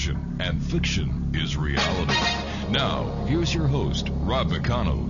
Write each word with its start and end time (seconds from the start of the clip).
Fiction 0.00 0.36
and 0.40 0.62
fiction 0.62 1.30
is 1.34 1.58
reality. 1.58 2.14
Now, 2.70 3.04
here's 3.26 3.54
your 3.54 3.66
host, 3.66 4.08
Rob 4.10 4.48
McConnell. 4.48 5.09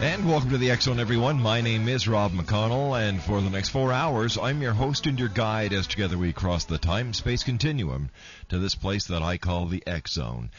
And 0.00 0.28
welcome 0.28 0.50
to 0.50 0.58
the 0.58 0.70
X 0.70 0.84
Zone, 0.84 1.00
everyone. 1.00 1.42
My 1.42 1.60
name 1.60 1.88
is 1.88 2.06
Rob 2.06 2.30
McConnell, 2.30 2.96
and 2.96 3.20
for 3.20 3.40
the 3.40 3.50
next 3.50 3.70
four 3.70 3.92
hours, 3.92 4.38
I'm 4.38 4.62
your 4.62 4.72
host 4.72 5.08
and 5.08 5.18
your 5.18 5.28
guide 5.28 5.72
as 5.72 5.88
together 5.88 6.16
we 6.16 6.32
cross 6.32 6.64
the 6.64 6.78
time 6.78 7.12
space 7.12 7.42
continuum 7.42 8.10
to 8.48 8.60
this 8.60 8.76
place 8.76 9.08
that 9.08 9.22
I 9.22 9.38
call 9.38 9.66
the 9.66 9.82
Zone. 10.06 10.50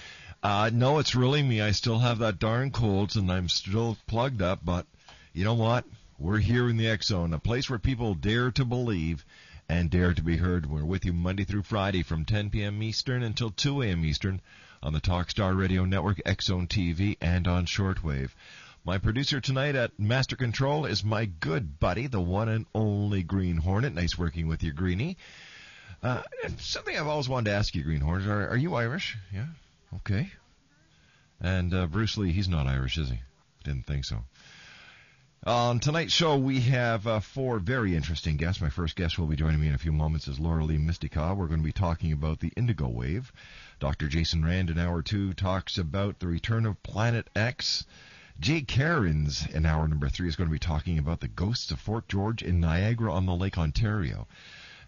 Uh, 0.44 0.72
no, 0.74 1.00
it's 1.00 1.16
really 1.16 1.42
me. 1.42 1.62
I 1.62 1.72
still 1.72 2.00
have 2.00 2.20
that 2.20 2.38
darn 2.38 2.72
cold, 2.72 3.16
and 3.16 3.32
I'm 3.32 3.48
still 3.48 3.98
plugged 4.08 4.42
up, 4.42 4.60
but 4.62 4.86
you 5.32 5.46
know 5.46 5.54
what? 5.54 5.86
We're 6.18 6.40
here 6.40 6.68
in 6.68 6.76
the 6.76 6.90
X 6.90 7.08
Zone, 7.08 7.34
a 7.34 7.40
place 7.40 7.70
where 7.70 7.80
people 7.80 8.16
dare 8.16 8.52
to 8.52 8.66
believe 8.66 9.24
and 9.70 9.90
dare 9.90 10.14
to 10.14 10.22
be 10.22 10.36
heard. 10.36 10.66
We're 10.66 10.84
with 10.84 11.06
you 11.06 11.14
Monday 11.14 11.46
through 11.46 11.64
Friday 11.64 12.04
from 12.04 12.26
10 12.26 12.50
p.m. 12.50 12.84
Eastern 12.84 13.24
until 13.24 13.52
2 13.52 13.84
a.m. 13.84 14.04
Eastern 14.04 14.42
on 14.84 14.92
the 14.92 15.00
Talkstar 15.00 15.58
Radio 15.58 15.86
Network, 15.86 16.20
Zone 16.42 16.68
TV, 16.68 17.16
and 17.22 17.48
on 17.48 17.66
shortwave. 17.66 18.32
My 18.90 18.98
producer 18.98 19.40
tonight 19.40 19.76
at 19.76 20.00
Master 20.00 20.36
Control 20.36 20.86
is 20.86 21.04
my 21.04 21.26
good 21.26 21.80
buddy, 21.80 22.08
the 22.08 22.20
one 22.20 22.50
and 22.50 22.66
only 22.74 23.22
Green 23.22 23.58
Hornet. 23.58 23.94
Nice 23.94 24.18
working 24.18 24.48
with 24.48 24.64
you, 24.64 24.74
Greenie. 24.74 25.16
Uh, 26.02 26.24
something 26.58 26.98
I've 26.98 27.06
always 27.06 27.30
wanted 27.30 27.52
to 27.52 27.56
ask 27.56 27.76
you, 27.76 27.84
Green 27.84 28.02
Hornet, 28.02 28.28
are, 28.28 28.50
are 28.50 28.58
you 28.58 28.74
Irish? 28.74 29.16
Yeah? 29.32 29.46
Okay. 29.98 30.32
And 31.40 31.72
uh, 31.72 31.86
Bruce 31.86 32.18
Lee, 32.18 32.32
he's 32.32 32.50
not 32.50 32.66
Irish, 32.66 32.98
is 32.98 33.12
he? 33.12 33.20
Didn't 33.64 33.86
think 33.86 34.06
so. 34.06 34.24
On 35.46 35.80
tonight's 35.80 36.12
show, 36.12 36.38
we 36.38 36.60
have 36.62 37.06
uh, 37.06 37.20
four 37.20 37.60
very 37.60 37.96
interesting 37.96 38.38
guests. 38.38 38.60
My 38.60 38.70
first 38.70 38.96
guest 38.96 39.20
will 39.20 39.28
be 39.28 39.36
joining 39.36 39.62
me 39.62 39.68
in 39.68 39.76
a 39.76 39.78
few 39.78 39.92
moments 39.92 40.28
is 40.28 40.40
Laura 40.40 40.66
Lee 40.66 40.80
Mistycah. 40.80 41.38
We're 41.38 41.46
going 41.46 41.60
to 41.60 41.64
be 41.64 41.72
talking 41.72 42.12
about 42.12 42.40
the 42.40 42.52
Indigo 42.58 42.88
Wave. 42.88 43.32
Dr. 43.80 44.08
Jason 44.08 44.44
Rand 44.44 44.72
in 44.72 44.80
hour 44.80 45.04
two 45.04 45.36
talks 45.36 45.78
about 45.78 46.18
the 46.18 46.26
return 46.26 46.66
of 46.66 46.82
Planet 46.82 47.30
X. 47.36 47.86
Jay 48.40 48.62
Cairns 48.62 49.46
in 49.48 49.66
hour 49.66 49.86
number 49.86 50.08
three 50.08 50.30
is 50.30 50.38
going 50.38 50.48
to 50.48 50.54
be 50.54 50.60
talking 50.60 50.98
about 50.98 51.20
the 51.20 51.28
ghosts 51.28 51.72
of 51.72 51.80
Fort 51.80 52.08
George 52.08 52.42
in 52.42 52.62
Niagara 52.62 53.12
on 53.12 53.26
the 53.26 53.36
Lake, 53.36 53.58
Ontario. 53.58 54.30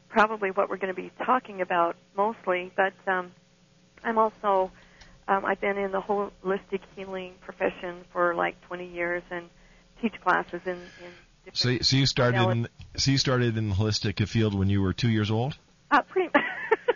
probably 0.10 0.52
what 0.52 0.70
we're 0.70 0.78
going 0.78 0.94
to 0.94 1.02
be 1.02 1.12
talking 1.26 1.62
about 1.62 1.96
mostly. 2.16 2.72
But 2.76 2.94
um, 3.12 3.32
I'm 4.04 4.18
also 4.20 4.72
um, 5.28 5.46
I've 5.46 5.62
been 5.62 5.78
in 5.78 5.92
the 5.92 6.02
holistic 6.02 6.82
healing 6.96 7.34
profession 7.42 8.04
for 8.12 8.36
like 8.36 8.60
20 8.68 8.88
years 8.88 9.24
and 9.32 9.50
teach 10.02 10.14
classes 10.22 10.62
in. 10.66 10.72
in 10.74 11.12
different 11.46 11.58
So 11.58 11.78
so 11.82 11.96
you 11.98 12.06
started 12.06 12.50
in 12.50 12.68
so 12.98 13.12
you 13.12 13.18
started 13.18 13.58
in 13.58 13.70
the 13.70 13.76
holistic 13.76 14.26
field 14.28 14.54
when 14.54 14.70
you 14.70 14.82
were 14.82 14.94
two 14.94 15.10
years 15.10 15.32
old. 15.32 15.58
Uh, 15.92 16.02
pretty. 16.04 16.30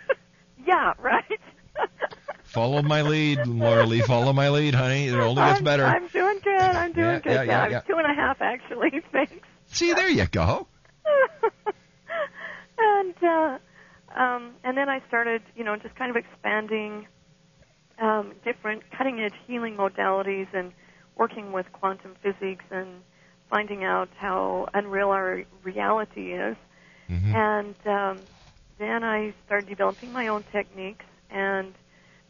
yeah, 0.66 0.92
right. 1.00 1.40
Follow 2.44 2.80
my 2.82 3.02
lead, 3.02 3.46
Laura 3.46 3.84
Lee. 3.84 4.00
Follow 4.00 4.32
my 4.32 4.48
lead, 4.48 4.74
honey. 4.74 5.06
It 5.08 5.14
only 5.14 5.42
gets 5.42 5.60
better. 5.60 5.84
I'm 5.84 6.08
doing 6.08 6.40
good. 6.42 6.58
I'm 6.60 6.92
doing 6.92 7.06
Yeah, 7.06 7.20
good. 7.20 7.32
yeah, 7.32 7.42
yeah, 7.42 7.62
I'm 7.62 7.70
yeah. 7.72 7.80
two 7.80 7.96
and 7.96 8.06
a 8.10 8.14
half 8.14 8.40
actually. 8.40 9.02
Thanks. 9.12 9.34
See, 9.66 9.92
there 9.92 10.08
you 10.08 10.26
go. 10.26 10.66
and 12.78 13.14
uh, 13.22 13.58
um, 14.18 14.54
and 14.64 14.76
then 14.76 14.88
I 14.88 15.02
started, 15.08 15.42
you 15.56 15.64
know, 15.64 15.76
just 15.76 15.94
kind 15.96 16.10
of 16.10 16.16
expanding 16.16 17.06
um, 18.00 18.32
different 18.44 18.82
cutting 18.96 19.20
edge 19.20 19.34
healing 19.46 19.76
modalities 19.76 20.46
and 20.52 20.72
working 21.16 21.52
with 21.52 21.66
quantum 21.72 22.14
physics 22.22 22.64
and 22.70 22.88
finding 23.50 23.84
out 23.84 24.08
how 24.16 24.68
unreal 24.74 25.08
our 25.10 25.42
reality 25.64 26.32
is. 26.32 26.56
Mhm. 27.08 27.34
And 27.34 27.86
um, 27.86 28.18
then 28.78 29.02
I 29.02 29.34
started 29.46 29.68
developing 29.68 30.12
my 30.12 30.28
own 30.28 30.44
techniques, 30.52 31.06
and 31.30 31.74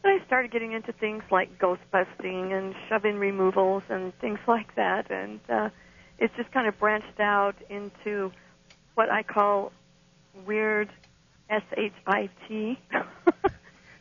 then 0.03 0.13
I 0.21 0.25
started 0.27 0.51
getting 0.51 0.73
into 0.73 0.93
things 0.93 1.23
like 1.31 1.59
ghost 1.59 1.83
busting 1.91 2.53
and 2.53 2.75
shove-in 2.89 3.19
removals 3.19 3.83
and 3.89 4.17
things 4.21 4.39
like 4.49 4.75
that. 4.77 5.11
And 5.11 5.41
uh, 5.49 5.71
it's 6.19 6.35
just 6.37 6.51
kind 6.53 6.67
of 6.67 6.79
branched 6.79 7.21
out 7.21 7.57
into 7.69 8.33
what 8.95 9.11
I 9.11 9.23
call 9.23 9.73
weird 10.47 10.89
S-H-I-T. 11.51 12.79
Sure 12.91 13.07
When 13.43 13.58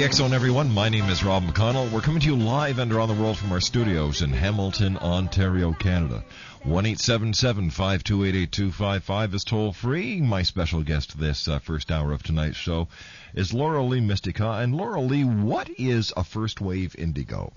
Welcome 0.00 0.12
back 0.12 0.16
to 0.16 0.22
the 0.22 0.28
X 0.28 0.34
everyone. 0.34 0.72
My 0.72 0.88
name 0.88 1.10
is 1.10 1.22
Rob 1.22 1.42
McConnell. 1.42 1.92
We're 1.92 2.00
coming 2.00 2.20
to 2.20 2.26
you 2.26 2.36
live 2.36 2.78
and 2.78 2.90
around 2.90 3.08
the 3.08 3.22
world 3.22 3.36
from 3.36 3.52
our 3.52 3.60
studios 3.60 4.22
in 4.22 4.30
Hamilton, 4.30 4.96
Ontario, 4.96 5.74
Canada. 5.74 6.24
One 6.62 6.86
eight 6.86 6.98
seven 6.98 7.34
seven 7.34 7.68
five 7.68 8.02
two 8.02 8.24
eight 8.24 8.34
eight 8.34 8.50
two 8.50 8.72
five 8.72 9.04
five 9.04 9.34
is 9.34 9.44
toll 9.44 9.74
free. 9.74 10.22
My 10.22 10.42
special 10.42 10.82
guest 10.82 11.20
this 11.20 11.48
uh, 11.48 11.58
first 11.58 11.92
hour 11.92 12.12
of 12.12 12.22
tonight's 12.22 12.56
show 12.56 12.88
is 13.34 13.52
Laura 13.52 13.82
Lee 13.82 14.00
Mistycah. 14.00 14.62
And 14.62 14.74
Laura 14.74 15.02
Lee, 15.02 15.24
what 15.24 15.68
is 15.78 16.14
a 16.16 16.24
first 16.24 16.62
wave 16.62 16.96
indigo? 16.96 17.52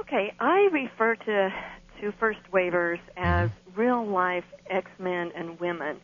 Okay, 0.00 0.34
I 0.40 0.68
refer 0.72 1.14
to 1.14 1.54
to 2.00 2.12
first 2.18 2.40
waivers 2.52 2.98
as 3.16 3.50
real 3.76 4.04
life 4.04 4.44
X 4.68 4.90
Men 4.98 5.30
and 5.36 5.60
women. 5.60 6.00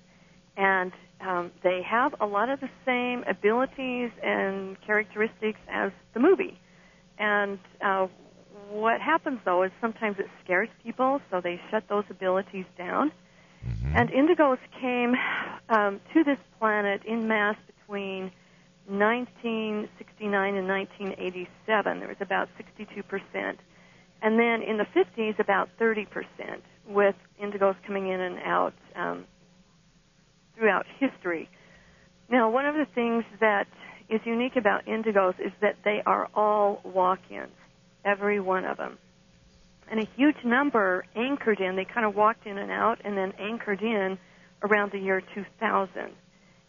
And 0.56 0.92
um, 1.20 1.52
they 1.62 1.82
have 1.82 2.14
a 2.20 2.26
lot 2.26 2.48
of 2.48 2.60
the 2.60 2.68
same 2.84 3.24
abilities 3.28 4.10
and 4.22 4.80
characteristics 4.84 5.60
as 5.68 5.92
the 6.14 6.20
movie. 6.20 6.60
And 7.18 7.58
uh, 7.80 8.08
what 8.68 9.00
happens 9.00 9.38
though 9.44 9.62
is 9.62 9.70
sometimes 9.80 10.16
it 10.18 10.26
scares 10.44 10.68
people, 10.82 11.20
so 11.30 11.40
they 11.40 11.60
shut 11.70 11.84
those 11.88 12.04
abilities 12.10 12.66
down. 12.76 13.12
And 13.94 14.10
indigos 14.10 14.58
came 14.80 15.14
um, 15.68 16.00
to 16.12 16.24
this 16.24 16.38
planet 16.58 17.02
in 17.04 17.28
mass 17.28 17.56
between 17.66 18.32
1969 18.86 20.56
and 20.56 20.66
1987. 20.66 21.98
There 22.00 22.08
was 22.08 22.16
about 22.20 22.48
62%. 22.58 23.56
And 24.22 24.38
then 24.38 24.62
in 24.62 24.78
the 24.78 24.86
50s, 24.96 25.38
about 25.38 25.68
30%, 25.80 26.06
with 26.88 27.14
indigos 27.40 27.76
coming 27.86 28.08
in 28.08 28.20
and 28.20 28.38
out 28.38 28.74
um, 28.96 29.24
throughout 30.56 30.86
history. 30.98 31.48
Now, 32.28 32.50
one 32.50 32.66
of 32.66 32.74
the 32.74 32.86
things 32.94 33.24
that 33.40 33.66
is 34.08 34.20
unique 34.24 34.56
about 34.56 34.86
indigos 34.86 35.38
is 35.40 35.52
that 35.60 35.76
they 35.84 36.02
are 36.06 36.28
all 36.34 36.80
walk 36.84 37.20
ins, 37.30 37.50
every 38.04 38.40
one 38.40 38.64
of 38.64 38.76
them. 38.76 38.98
And 39.90 40.00
a 40.00 40.06
huge 40.16 40.36
number 40.44 41.04
anchored 41.14 41.60
in, 41.60 41.76
they 41.76 41.84
kind 41.84 42.06
of 42.06 42.14
walked 42.14 42.46
in 42.46 42.58
and 42.58 42.70
out 42.70 43.00
and 43.04 43.16
then 43.16 43.32
anchored 43.38 43.82
in 43.82 44.18
around 44.62 44.92
the 44.92 44.98
year 44.98 45.22
2000. 45.34 45.90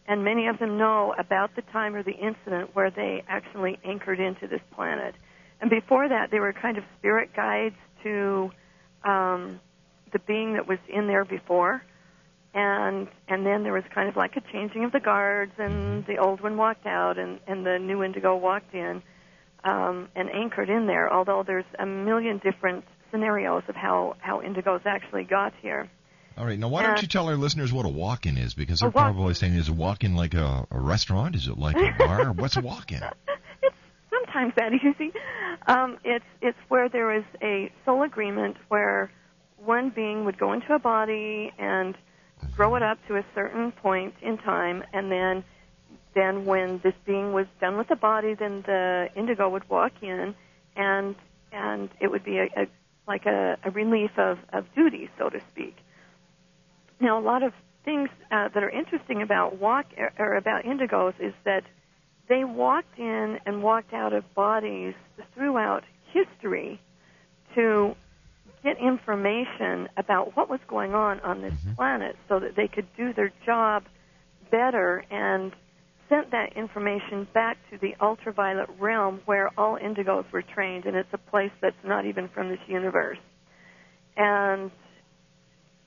And 0.06 0.24
many 0.24 0.48
of 0.48 0.58
them 0.58 0.76
know 0.76 1.14
about 1.18 1.56
the 1.56 1.62
time 1.72 1.94
or 1.94 2.02
the 2.02 2.12
incident 2.12 2.74
where 2.74 2.90
they 2.90 3.24
actually 3.26 3.78
anchored 3.84 4.20
into 4.20 4.46
this 4.46 4.60
planet. 4.74 5.14
And 5.60 5.70
before 5.70 6.08
that, 6.08 6.30
they 6.30 6.40
were 6.40 6.52
kind 6.52 6.76
of 6.76 6.84
spirit 6.98 7.30
guides 7.34 7.76
to 8.02 8.50
um, 9.04 9.60
the 10.12 10.18
being 10.26 10.54
that 10.54 10.68
was 10.68 10.78
in 10.88 11.06
there 11.06 11.24
before. 11.24 11.82
And 12.54 13.08
and 13.28 13.44
then 13.44 13.64
there 13.64 13.72
was 13.72 13.82
kind 13.92 14.08
of 14.08 14.16
like 14.16 14.36
a 14.36 14.40
changing 14.52 14.84
of 14.84 14.92
the 14.92 15.00
guards, 15.00 15.52
and 15.58 16.06
the 16.06 16.18
old 16.18 16.40
one 16.40 16.56
walked 16.56 16.86
out, 16.86 17.18
and 17.18 17.40
and 17.48 17.66
the 17.66 17.78
new 17.80 18.02
indigo 18.04 18.36
walked 18.36 18.72
in, 18.74 19.02
um, 19.64 20.08
and 20.14 20.30
anchored 20.30 20.70
in 20.70 20.86
there. 20.86 21.12
Although 21.12 21.42
there's 21.44 21.64
a 21.78 21.84
million 21.86 22.38
different 22.38 22.84
scenarios 23.10 23.64
of 23.68 23.74
how 23.74 24.14
how 24.20 24.40
indigos 24.40 24.86
actually 24.86 25.24
got 25.24 25.52
here. 25.62 25.88
All 26.36 26.44
right, 26.44 26.58
now 26.58 26.68
why 26.68 26.82
don't 26.82 26.98
Uh, 26.98 27.00
you 27.00 27.08
tell 27.08 27.28
our 27.28 27.36
listeners 27.36 27.72
what 27.72 27.86
a 27.86 27.88
walk-in 27.88 28.36
is? 28.38 28.54
Because 28.54 28.80
they're 28.80 28.88
A 28.88 28.92
walk-in. 28.92 29.14
probably 29.14 29.34
saying, 29.34 29.54
is 29.54 29.68
a 29.68 29.72
walk-in 29.72 30.16
like 30.16 30.34
a, 30.34 30.66
a 30.70 30.80
restaurant? 30.80 31.36
Is 31.36 31.46
it 31.46 31.56
like 31.58 31.76
a 31.76 31.94
bar? 31.96 32.32
What's 32.36 32.56
a 32.56 32.60
walk-in? 32.60 33.02
it's 33.62 33.76
sometimes 34.10 34.52
that 34.56 34.72
easy. 34.84 35.12
Um, 35.66 35.98
it's 36.04 36.24
it's 36.40 36.58
where 36.68 36.88
there 36.88 37.12
is 37.16 37.24
a 37.42 37.72
soul 37.84 38.02
agreement 38.04 38.56
where 38.68 39.10
one 39.58 39.90
being 39.90 40.24
would 40.24 40.38
go 40.38 40.52
into 40.52 40.72
a 40.74 40.78
body 40.78 41.52
and 41.58 41.96
grow 42.52 42.76
it 42.76 42.82
up 42.82 42.98
to 43.08 43.16
a 43.16 43.24
certain 43.34 43.72
point 43.72 44.14
in 44.22 44.38
time, 44.38 44.82
and 44.92 45.10
then 45.10 45.44
then 46.14 46.44
when 46.44 46.80
this 46.84 46.94
being 47.04 47.32
was 47.32 47.46
done 47.60 47.76
with 47.76 47.88
the 47.88 47.96
body, 47.96 48.34
then 48.34 48.62
the 48.66 49.08
indigo 49.16 49.48
would 49.48 49.68
walk 49.68 49.92
in, 50.02 50.34
and 50.76 51.16
and 51.52 51.88
it 52.00 52.10
would 52.10 52.24
be 52.24 52.38
a, 52.38 52.44
a 52.56 52.66
like 53.06 53.26
a, 53.26 53.56
a 53.64 53.70
relief 53.70 54.10
of, 54.16 54.38
of 54.52 54.64
duty, 54.74 55.10
so 55.18 55.28
to 55.28 55.40
speak. 55.50 55.76
Now, 57.00 57.18
a 57.18 57.20
lot 57.20 57.42
of 57.42 57.52
things 57.84 58.08
uh, 58.30 58.48
that 58.54 58.62
are 58.62 58.70
interesting 58.70 59.20
about 59.22 59.58
walk 59.58 59.86
or, 59.98 60.12
or 60.18 60.36
about 60.36 60.64
indigos 60.64 61.12
is 61.20 61.34
that 61.44 61.64
they 62.28 62.44
walked 62.44 62.98
in 62.98 63.38
and 63.44 63.62
walked 63.62 63.92
out 63.92 64.12
of 64.14 64.24
bodies 64.34 64.94
throughout 65.34 65.84
history 66.12 66.80
to 67.54 67.94
get 68.64 68.78
information 68.78 69.88
about 69.96 70.36
what 70.36 70.48
was 70.48 70.60
going 70.66 70.94
on 70.94 71.20
on 71.20 71.42
this 71.42 71.54
planet 71.76 72.16
so 72.28 72.40
that 72.40 72.56
they 72.56 72.66
could 72.66 72.86
do 72.96 73.12
their 73.12 73.30
job 73.44 73.84
better 74.50 75.04
and 75.10 75.52
sent 76.08 76.30
that 76.30 76.56
information 76.56 77.28
back 77.34 77.58
to 77.70 77.78
the 77.78 77.94
ultraviolet 78.00 78.68
realm 78.80 79.20
where 79.26 79.50
all 79.58 79.78
indigos 79.78 80.24
were 80.32 80.42
trained 80.42 80.86
and 80.86 80.96
it's 80.96 81.08
a 81.12 81.18
place 81.18 81.50
that's 81.60 81.76
not 81.84 82.06
even 82.06 82.28
from 82.28 82.48
this 82.48 82.58
universe. 82.66 83.18
And 84.16 84.70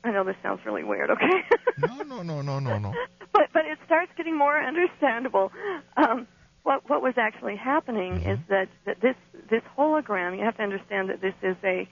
I 0.04 0.12
know 0.12 0.24
this 0.24 0.36
sounds 0.44 0.60
really 0.66 0.84
weird, 0.84 1.10
okay? 1.10 1.44
No, 1.80 1.98
no, 2.04 2.24
no, 2.24 2.42
no, 2.42 2.60
no, 2.60 2.80
no. 2.80 2.94
but 3.32 3.50
but 3.54 3.66
it 3.66 3.78
starts 3.86 4.12
getting 4.18 4.36
more 4.36 4.60
understandable. 4.60 5.52
Um, 5.96 6.28
what 6.64 6.90
what 6.90 7.04
was 7.04 7.14
actually 7.18 7.56
happening 7.56 8.24
is 8.24 8.40
that, 8.50 8.68
that 8.86 9.00
this 9.00 9.16
this 9.50 9.62
hologram. 9.78 10.36
You 10.38 10.44
have 10.44 10.58
to 10.58 10.64
understand 10.64 11.10
that 11.10 11.22
this 11.22 11.36
is 11.44 11.56
a 11.64 11.88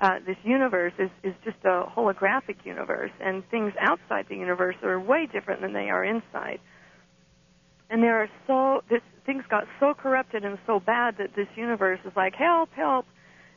uh, 0.00 0.18
this 0.26 0.36
universe 0.42 0.92
is 0.98 1.10
is 1.22 1.34
just 1.44 1.58
a 1.64 1.84
holographic 1.96 2.56
universe, 2.64 3.12
and 3.20 3.48
things 3.50 3.72
outside 3.80 4.26
the 4.28 4.36
universe 4.36 4.76
are 4.82 4.98
way 4.98 5.28
different 5.32 5.60
than 5.60 5.72
they 5.72 5.90
are 5.90 6.04
inside. 6.04 6.58
And 7.90 8.02
there 8.02 8.22
are 8.22 8.28
so 8.46 8.82
this 8.90 9.02
things 9.24 9.44
got 9.48 9.64
so 9.80 9.94
corrupted 9.94 10.44
and 10.44 10.58
so 10.66 10.80
bad 10.80 11.16
that 11.18 11.34
this 11.36 11.46
universe 11.56 12.00
is 12.04 12.12
like 12.16 12.34
help, 12.34 12.70
help. 12.72 13.06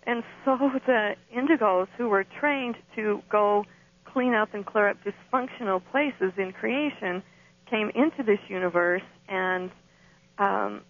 And 0.06 0.24
so 0.46 0.58
the 0.86 1.16
indigos 1.36 1.88
who 1.98 2.10
were 2.10 2.26
trained 2.40 2.76
to 2.96 3.22
go 3.30 3.66
clean 4.06 4.34
up 4.34 4.54
and 4.54 4.66
clear 4.66 4.90
up 4.90 4.98
dysfunctional 5.04 5.82
places 5.92 6.34
in 6.38 6.52
creation 6.52 7.24
came 7.70 7.92
into 7.96 8.24
this 8.26 8.40
universe 8.48 9.02
and 9.28 9.72
um, 10.38 10.82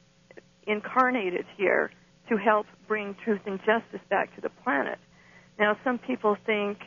incarnated 0.68 1.46
here 1.58 1.92
to 2.30 2.38
help 2.38 2.68
bring 2.88 3.16
truth 3.24 3.42
and 3.46 3.60
justice 3.60 4.06
back 4.10 4.34
to 4.36 4.42
the 4.42 4.50
planet. 4.64 5.00
Now, 5.60 5.78
some 5.84 5.98
people 5.98 6.38
think, 6.46 6.80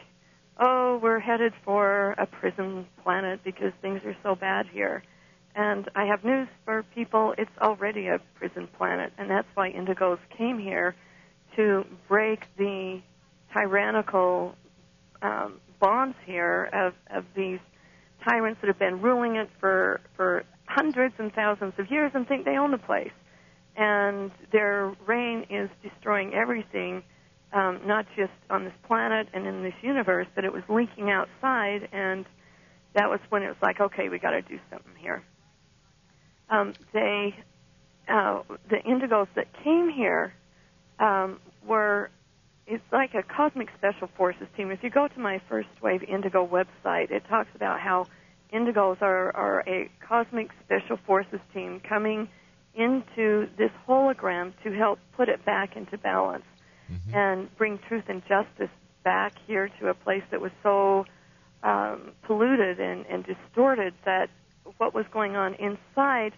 oh, 0.59 1.01
we're 1.03 1.19
headed 1.19 1.53
for 1.65 2.13
a 2.13 2.27
prison 2.27 2.87
planet 3.03 3.41
because 3.45 3.73
things 3.83 4.01
are 4.05 4.17
so 4.23 4.35
bad 4.35 4.67
here. 4.73 5.03
And 5.55 5.89
I 5.97 6.05
have 6.07 6.25
news 6.25 6.49
for 6.65 6.85
people, 6.95 7.35
it's 7.37 7.51
already 7.61 8.07
a 8.07 8.21
prison 8.37 8.69
planet, 8.79 9.13
and 9.19 9.29
that's 9.29 9.49
why 9.55 9.73
indigos 9.73 10.19
came 10.37 10.61
here 10.61 10.95
to 11.57 11.85
break 12.09 12.41
the 12.57 13.01
tyrannical 13.53 14.55
um, 15.23 15.61
bonds 15.81 16.17
here 16.25 16.71
of, 16.73 16.93
of 17.17 17.25
these 17.35 17.59
tyrants 18.25 18.61
that 18.61 18.69
have 18.69 18.79
been 18.79 19.01
ruling 19.01 19.37
it 19.37 19.49
for, 19.59 20.01
for 20.17 20.45
hundreds 20.67 21.15
and 21.19 21.33
thousands 21.33 21.73
of 21.79 21.91
years 21.91 22.13
and 22.15 22.29
think 22.29 22.45
they 22.45 22.57
own 22.57 22.71
the 22.71 22.79
place. 22.79 23.11
And 23.77 24.31
their 24.53 24.95
reign 25.07 25.47
is 25.51 25.69
destroying 25.83 26.33
everything, 26.35 27.03
um, 27.53 27.81
not 27.85 28.07
just 28.17 28.33
on 28.49 28.65
this 28.65 28.73
planet 28.87 29.29
and 29.33 29.47
in 29.47 29.63
this 29.63 29.75
universe, 29.83 30.27
but 30.35 30.45
it 30.45 30.53
was 30.53 30.63
leaking 30.69 31.11
outside, 31.11 31.89
and 31.93 32.25
that 32.95 33.09
was 33.09 33.21
when 33.29 33.43
it 33.43 33.49
was 33.49 33.57
like, 33.63 33.81
okay, 33.81 34.09
we 34.09 34.19
got 34.19 34.31
to 34.31 34.43
do 34.43 34.59
something 34.71 34.95
here. 34.99 35.23
Um, 36.49 36.75
they, 36.93 37.35
uh, 38.09 38.43
the 38.69 38.77
indigos 38.89 39.29
that 39.37 39.47
came 39.65 39.91
here 39.95 40.33
um, 40.99 41.41
were 41.67 42.11
it's 42.67 42.85
like 42.93 43.15
a 43.15 43.23
cosmic 43.25 43.69
special 43.77 44.09
forces 44.17 44.47
team. 44.57 44.71
If 44.71 44.85
you 44.85 44.91
go 44.91 45.09
to 45.09 45.21
my 45.21 45.43
First 45.49 45.69
Wave 45.83 46.05
Indigo 46.05 46.47
website, 46.47 47.11
it 47.11 47.25
talks 47.29 47.49
about 47.57 47.81
how 47.81 48.07
indigos 48.55 49.03
are, 49.03 49.35
are 49.35 49.65
a 49.67 49.91
cosmic 50.07 50.51
special 50.65 50.97
forces 51.05 51.41
team 51.53 51.81
coming 51.89 52.29
into 52.75 53.49
this 53.59 53.73
hologram 53.89 54.53
to 54.63 54.73
help 54.73 55.01
put 55.17 55.29
it 55.29 55.45
back 55.45 55.77
into 55.77 55.99
balance 55.99 56.45
and 57.13 57.57
bring 57.57 57.79
truth 57.89 58.05
and 58.09 58.23
justice 58.23 58.71
back 59.05 59.33
here 59.47 59.71
to 59.81 59.89
a 59.89 59.95
place 59.95 60.23
that 60.31 60.41
was 60.41 60.53
so 60.63 61.05
um, 61.63 62.13
polluted 62.23 62.81
and, 62.81 63.07
and 63.07 63.25
distorted 63.25 63.95
that 64.05 64.29
what 64.79 64.95
was 64.95 65.05
going 65.13 65.37
on 65.37 65.55
inside 65.55 66.33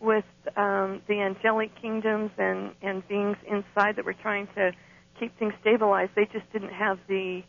with 0.00 0.24
um, 0.56 1.00
the 1.08 1.20
angelic 1.20 1.70
kingdoms 1.80 2.30
and, 2.38 2.72
and 2.82 3.06
beings 3.08 3.36
inside 3.46 3.96
that 3.96 4.04
were 4.04 4.14
trying 4.14 4.46
to 4.54 4.72
keep 5.18 5.36
things 5.38 5.54
stabilized, 5.60 6.12
they 6.16 6.26
just 6.32 6.50
didn't 6.52 6.72
have 6.72 6.98
the 7.08 7.42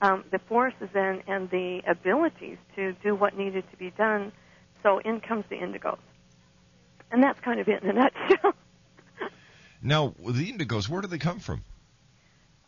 um, 0.00 0.22
the 0.30 0.38
forces 0.48 0.88
and, 0.94 1.24
and 1.26 1.50
the 1.50 1.80
abilities 1.88 2.56
to 2.76 2.92
do 3.02 3.16
what 3.16 3.36
needed 3.36 3.64
to 3.72 3.76
be 3.76 3.90
done. 3.98 4.30
So 4.84 4.98
in 4.98 5.20
comes 5.20 5.44
the 5.50 5.56
indigos. 5.56 5.98
And 7.10 7.20
that's 7.20 7.40
kind 7.40 7.58
of 7.58 7.66
it 7.66 7.82
in 7.82 7.90
a 7.90 7.92
nutshell. 7.94 8.54
Now, 9.80 10.14
the 10.18 10.52
indigos, 10.52 10.88
where 10.88 11.00
do 11.00 11.06
they 11.06 11.18
come 11.18 11.38
from? 11.38 11.62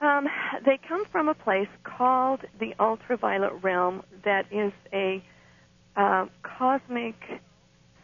Um, 0.01 0.27
they 0.65 0.79
come 0.89 1.05
from 1.13 1.29
a 1.29 1.35
place 1.35 1.69
called 1.85 2.41
the 2.59 2.75
ultraviolet 2.81 3.63
realm 3.63 4.03
that 4.25 4.47
is 4.51 4.73
a 4.93 5.23
uh, 5.95 6.27
cosmic 6.43 7.15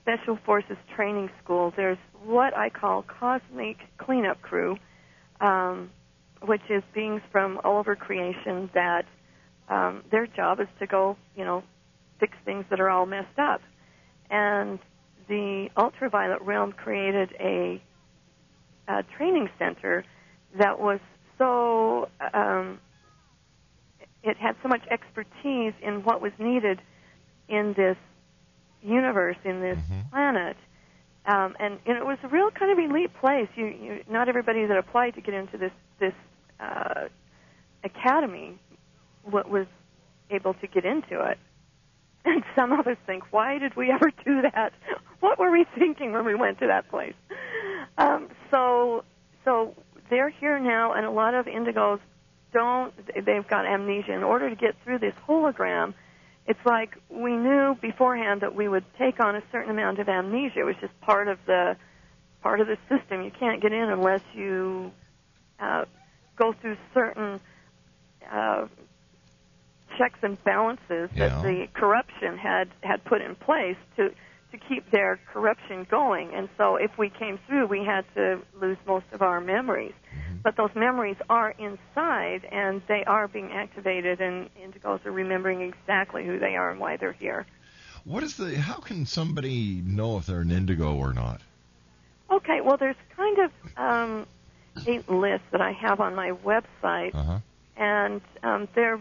special 0.02 0.38
forces 0.44 0.76
training 0.94 1.30
school. 1.42 1.72
There's 1.74 1.98
what 2.22 2.54
I 2.54 2.68
call 2.68 3.02
cosmic 3.02 3.78
cleanup 3.98 4.42
crew, 4.42 4.76
um, 5.40 5.90
which 6.42 6.60
is 6.68 6.82
beings 6.94 7.22
from 7.32 7.60
all 7.64 7.78
over 7.78 7.96
creation 7.96 8.68
that 8.74 9.06
um, 9.68 10.04
their 10.10 10.26
job 10.26 10.60
is 10.60 10.68
to 10.80 10.86
go, 10.86 11.16
you 11.34 11.44
know, 11.44 11.62
fix 12.20 12.36
things 12.44 12.66
that 12.70 12.78
are 12.78 12.90
all 12.90 13.06
messed 13.06 13.38
up. 13.38 13.62
And 14.30 14.78
the 15.28 15.68
ultraviolet 15.78 16.42
realm 16.42 16.72
created 16.72 17.34
a, 17.40 17.82
a 18.86 19.02
training 19.16 19.48
center 19.58 20.04
that 20.58 20.78
was 20.78 21.00
so 21.38 22.08
um, 22.34 22.80
it 24.22 24.36
had 24.36 24.56
so 24.62 24.68
much 24.68 24.82
expertise 24.90 25.74
in 25.82 26.02
what 26.04 26.20
was 26.20 26.32
needed 26.38 26.80
in 27.48 27.74
this 27.76 27.96
universe, 28.82 29.36
in 29.44 29.60
this 29.60 29.78
planet. 30.10 30.56
Um, 31.26 31.56
and, 31.58 31.78
and 31.86 31.96
it 31.98 32.04
was 32.06 32.18
a 32.22 32.28
real 32.28 32.50
kind 32.50 32.70
of 32.70 32.78
elite 32.78 33.12
place. 33.20 33.48
You, 33.56 33.66
you, 33.66 34.04
not 34.08 34.28
everybody 34.28 34.64
that 34.66 34.76
applied 34.76 35.14
to 35.14 35.20
get 35.20 35.34
into 35.34 35.58
this 35.58 35.72
this 35.98 36.12
uh, 36.60 37.08
academy 37.82 38.58
wa- 39.30 39.42
was 39.48 39.66
able 40.30 40.54
to 40.54 40.66
get 40.66 40.84
into 40.84 41.20
it. 41.22 41.38
And 42.28 42.42
some 42.56 42.72
of 42.72 42.88
us 42.88 42.96
think, 43.06 43.22
why 43.30 43.58
did 43.58 43.76
we 43.76 43.88
ever 43.92 44.10
do 44.24 44.42
that? 44.42 44.72
What 45.20 45.38
were 45.38 45.52
we 45.52 45.64
thinking 45.78 46.12
when 46.12 46.24
we 46.24 46.34
went 46.34 46.58
to 46.58 46.66
that 46.66 46.88
place? 46.90 47.14
Um, 47.98 48.28
so, 48.50 49.04
so 49.44 49.76
they're 50.10 50.30
here 50.30 50.58
now, 50.58 50.92
and 50.92 51.04
a 51.06 51.10
lot 51.10 51.34
of 51.34 51.46
indigos 51.46 52.00
don't. 52.52 52.92
They've 53.14 53.46
got 53.48 53.66
amnesia. 53.66 54.12
In 54.12 54.22
order 54.22 54.48
to 54.50 54.56
get 54.56 54.74
through 54.84 54.98
this 55.00 55.14
hologram, 55.28 55.94
it's 56.46 56.64
like 56.64 56.96
we 57.10 57.34
knew 57.36 57.76
beforehand 57.80 58.40
that 58.42 58.54
we 58.54 58.68
would 58.68 58.84
take 58.98 59.20
on 59.20 59.36
a 59.36 59.42
certain 59.52 59.70
amount 59.70 59.98
of 59.98 60.08
amnesia. 60.08 60.60
It 60.60 60.64
was 60.64 60.76
just 60.80 60.98
part 61.00 61.28
of 61.28 61.38
the 61.46 61.76
part 62.42 62.60
of 62.60 62.66
the 62.68 62.78
system. 62.88 63.22
You 63.22 63.32
can't 63.38 63.60
get 63.60 63.72
in 63.72 63.88
unless 63.90 64.22
you 64.34 64.92
uh, 65.58 65.84
go 66.36 66.52
through 66.60 66.76
certain 66.94 67.40
uh, 68.30 68.66
checks 69.98 70.18
and 70.22 70.42
balances 70.44 71.10
Yeah. 71.14 71.28
that 71.28 71.42
the 71.42 71.66
corruption 71.74 72.36
had 72.38 72.68
had 72.82 73.04
put 73.04 73.20
in 73.22 73.34
place 73.34 73.76
to 73.96 74.10
to 74.56 74.68
keep 74.68 74.90
their 74.90 75.18
corruption 75.32 75.86
going. 75.90 76.30
And 76.34 76.48
so, 76.56 76.76
if 76.76 76.90
we 76.98 77.10
came 77.10 77.38
through, 77.46 77.66
we 77.66 77.84
had 77.84 78.04
to 78.14 78.40
lose 78.60 78.78
most 78.86 79.06
of 79.12 79.22
our 79.22 79.40
memories. 79.40 79.94
But 80.42 80.56
those 80.56 80.70
memories 80.76 81.16
are 81.28 81.50
inside, 81.50 82.44
and 82.50 82.80
they 82.88 83.02
are 83.04 83.26
being 83.26 83.50
activated, 83.52 84.20
and 84.20 84.48
indigos 84.54 85.04
are 85.04 85.10
remembering 85.12 85.60
exactly 85.62 86.24
who 86.24 86.38
they 86.38 86.54
are 86.54 86.70
and 86.70 86.78
why 86.78 86.96
they're 86.96 87.12
here. 87.12 87.46
What 88.04 88.22
is 88.22 88.36
the? 88.36 88.56
How 88.56 88.78
can 88.78 89.06
somebody 89.06 89.82
know 89.84 90.18
if 90.18 90.26
they're 90.26 90.40
an 90.40 90.52
indigo 90.52 90.94
or 90.94 91.12
not? 91.12 91.40
Okay, 92.30 92.60
well, 92.60 92.76
there's 92.76 92.96
kind 93.16 93.38
of 93.38 93.50
um, 93.76 94.26
a 94.86 95.12
list 95.12 95.42
that 95.50 95.60
I 95.60 95.72
have 95.72 95.98
on 96.00 96.14
my 96.14 96.30
website, 96.30 97.14
Uh 97.14 97.22
huh. 97.24 97.38
and 97.76 98.20
um, 98.44 98.68
there, 98.76 99.00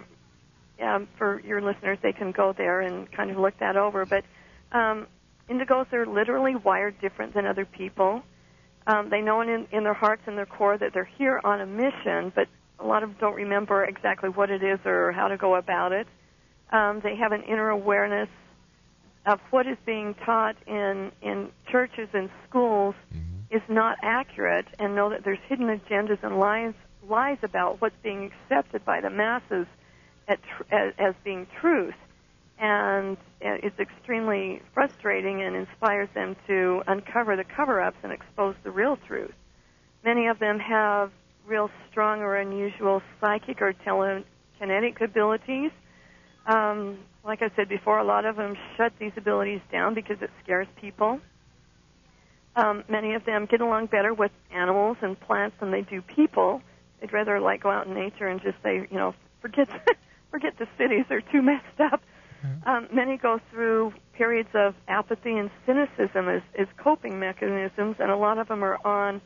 um, 0.81 1.07
for 1.17 1.39
your 1.41 1.62
listeners, 1.62 2.00
they 2.01 2.13
can 2.13 2.31
go 2.31 2.53
there 2.57 2.81
and 2.81 3.12
kind 3.12 3.29
of 3.29 3.38
look 3.38 3.57
that 3.59 3.77
over. 3.77 4.05
But 4.05 4.24
um, 4.71 5.05
indigos 5.49 5.91
are 5.93 6.05
literally 6.05 6.55
wired 6.55 6.99
different 7.01 7.33
than 7.33 7.45
other 7.45 7.65
people. 7.65 8.21
Um, 8.87 9.09
they 9.09 9.21
know 9.21 9.41
in, 9.41 9.67
in 9.71 9.83
their 9.83 9.93
hearts 9.93 10.21
and 10.27 10.37
their 10.37 10.45
core 10.45 10.77
that 10.77 10.93
they're 10.93 11.09
here 11.17 11.41
on 11.43 11.61
a 11.61 11.65
mission, 11.65 12.31
but 12.35 12.47
a 12.79 12.85
lot 12.85 13.03
of 13.03 13.09
them 13.09 13.17
don't 13.19 13.35
remember 13.35 13.83
exactly 13.83 14.29
what 14.29 14.49
it 14.49 14.63
is 14.63 14.79
or 14.85 15.11
how 15.11 15.27
to 15.27 15.37
go 15.37 15.55
about 15.55 15.91
it. 15.91 16.07
Um, 16.71 16.99
they 17.03 17.15
have 17.15 17.31
an 17.31 17.43
inner 17.43 17.69
awareness 17.69 18.29
of 19.25 19.39
what 19.49 19.65
is 19.65 19.77
being 19.85 20.13
taught 20.25 20.55
in 20.67 21.11
in 21.21 21.49
churches 21.71 22.09
and 22.13 22.29
schools 22.47 22.93
is 23.49 23.61
not 23.69 23.97
accurate, 24.01 24.65
and 24.79 24.95
know 24.95 25.09
that 25.09 25.23
there's 25.23 25.39
hidden 25.47 25.67
agendas 25.67 26.21
and 26.23 26.39
lies 26.39 26.73
lies 27.07 27.37
about 27.43 27.81
what's 27.81 27.95
being 28.03 28.31
accepted 28.31 28.83
by 28.85 29.01
the 29.01 29.09
masses 29.09 29.67
at 30.27 30.39
tr- 30.43 30.73
as, 30.73 30.93
as 30.97 31.13
being 31.23 31.47
truth, 31.61 31.95
and 32.59 33.17
it's 33.41 33.79
extremely 33.79 34.62
frustrating 34.74 35.41
and 35.41 35.55
inspires 35.55 36.09
them 36.15 36.35
to 36.47 36.81
uncover 36.88 37.35
the 37.35 37.43
cover-ups 37.43 37.97
and 38.03 38.12
expose 38.12 38.55
the 38.63 38.71
real 38.71 38.97
truth. 39.07 39.33
Many 40.03 40.27
of 40.27 40.39
them 40.39 40.59
have 40.59 41.12
real 41.45 41.69
strong 41.91 42.21
or 42.21 42.35
unusual 42.38 43.01
psychic 43.19 43.62
or 43.62 43.74
telekinetic 43.85 45.01
abilities. 45.01 45.71
Um, 46.47 47.00
like 47.24 47.41
I 47.41 47.50
said 47.55 47.69
before, 47.69 48.00
a 48.00 48.03
lot 48.03 48.25
of 48.25 48.35
them 48.35 48.55
shut 48.77 48.93
these 49.00 49.12
abilities 49.17 49.62
down 49.71 49.95
because 49.95 50.17
it 50.21 50.29
scares 50.43 50.67
people. 50.79 51.20
Um, 52.55 52.83
many 52.87 53.15
of 53.15 53.25
them 53.25 53.48
get 53.50 53.61
along 53.61 53.87
better 53.87 54.13
with 54.13 54.31
animals 54.53 54.98
and 55.01 55.20
plants 55.20 55.57
than 55.59 55.72
they 55.72 55.81
do 55.81 56.01
people. 56.01 56.61
They'd 57.01 57.11
rather 57.11 57.39
like 57.39 57.63
go 57.63 57.70
out 57.70 57.87
in 57.87 57.94
nature 57.94 58.27
and 58.27 58.41
just 58.41 58.55
say, 58.63 58.87
you 58.89 58.98
know, 58.98 59.13
forget 59.41 59.68
forget 60.31 60.53
the 60.57 60.68
cities; 60.77 61.05
they're 61.09 61.22
too 61.22 61.41
messed 61.41 61.81
up. 61.81 62.01
Um, 62.66 62.88
many 62.92 63.18
go 63.18 63.40
through 63.51 63.94
periods 64.14 64.50
of 64.53 64.75
apathy 64.88 65.38
and 65.38 65.50
cynicism 65.66 66.29
as, 66.29 66.42
as 66.58 66.68
coping 66.77 67.20
mechanisms, 67.20 67.98
and 68.00 68.10
a 68.12 68.16
lot 68.16 68.38
of 68.38 68.48
them 68.48 68.64
are 68.64 68.79
on 68.86 69.22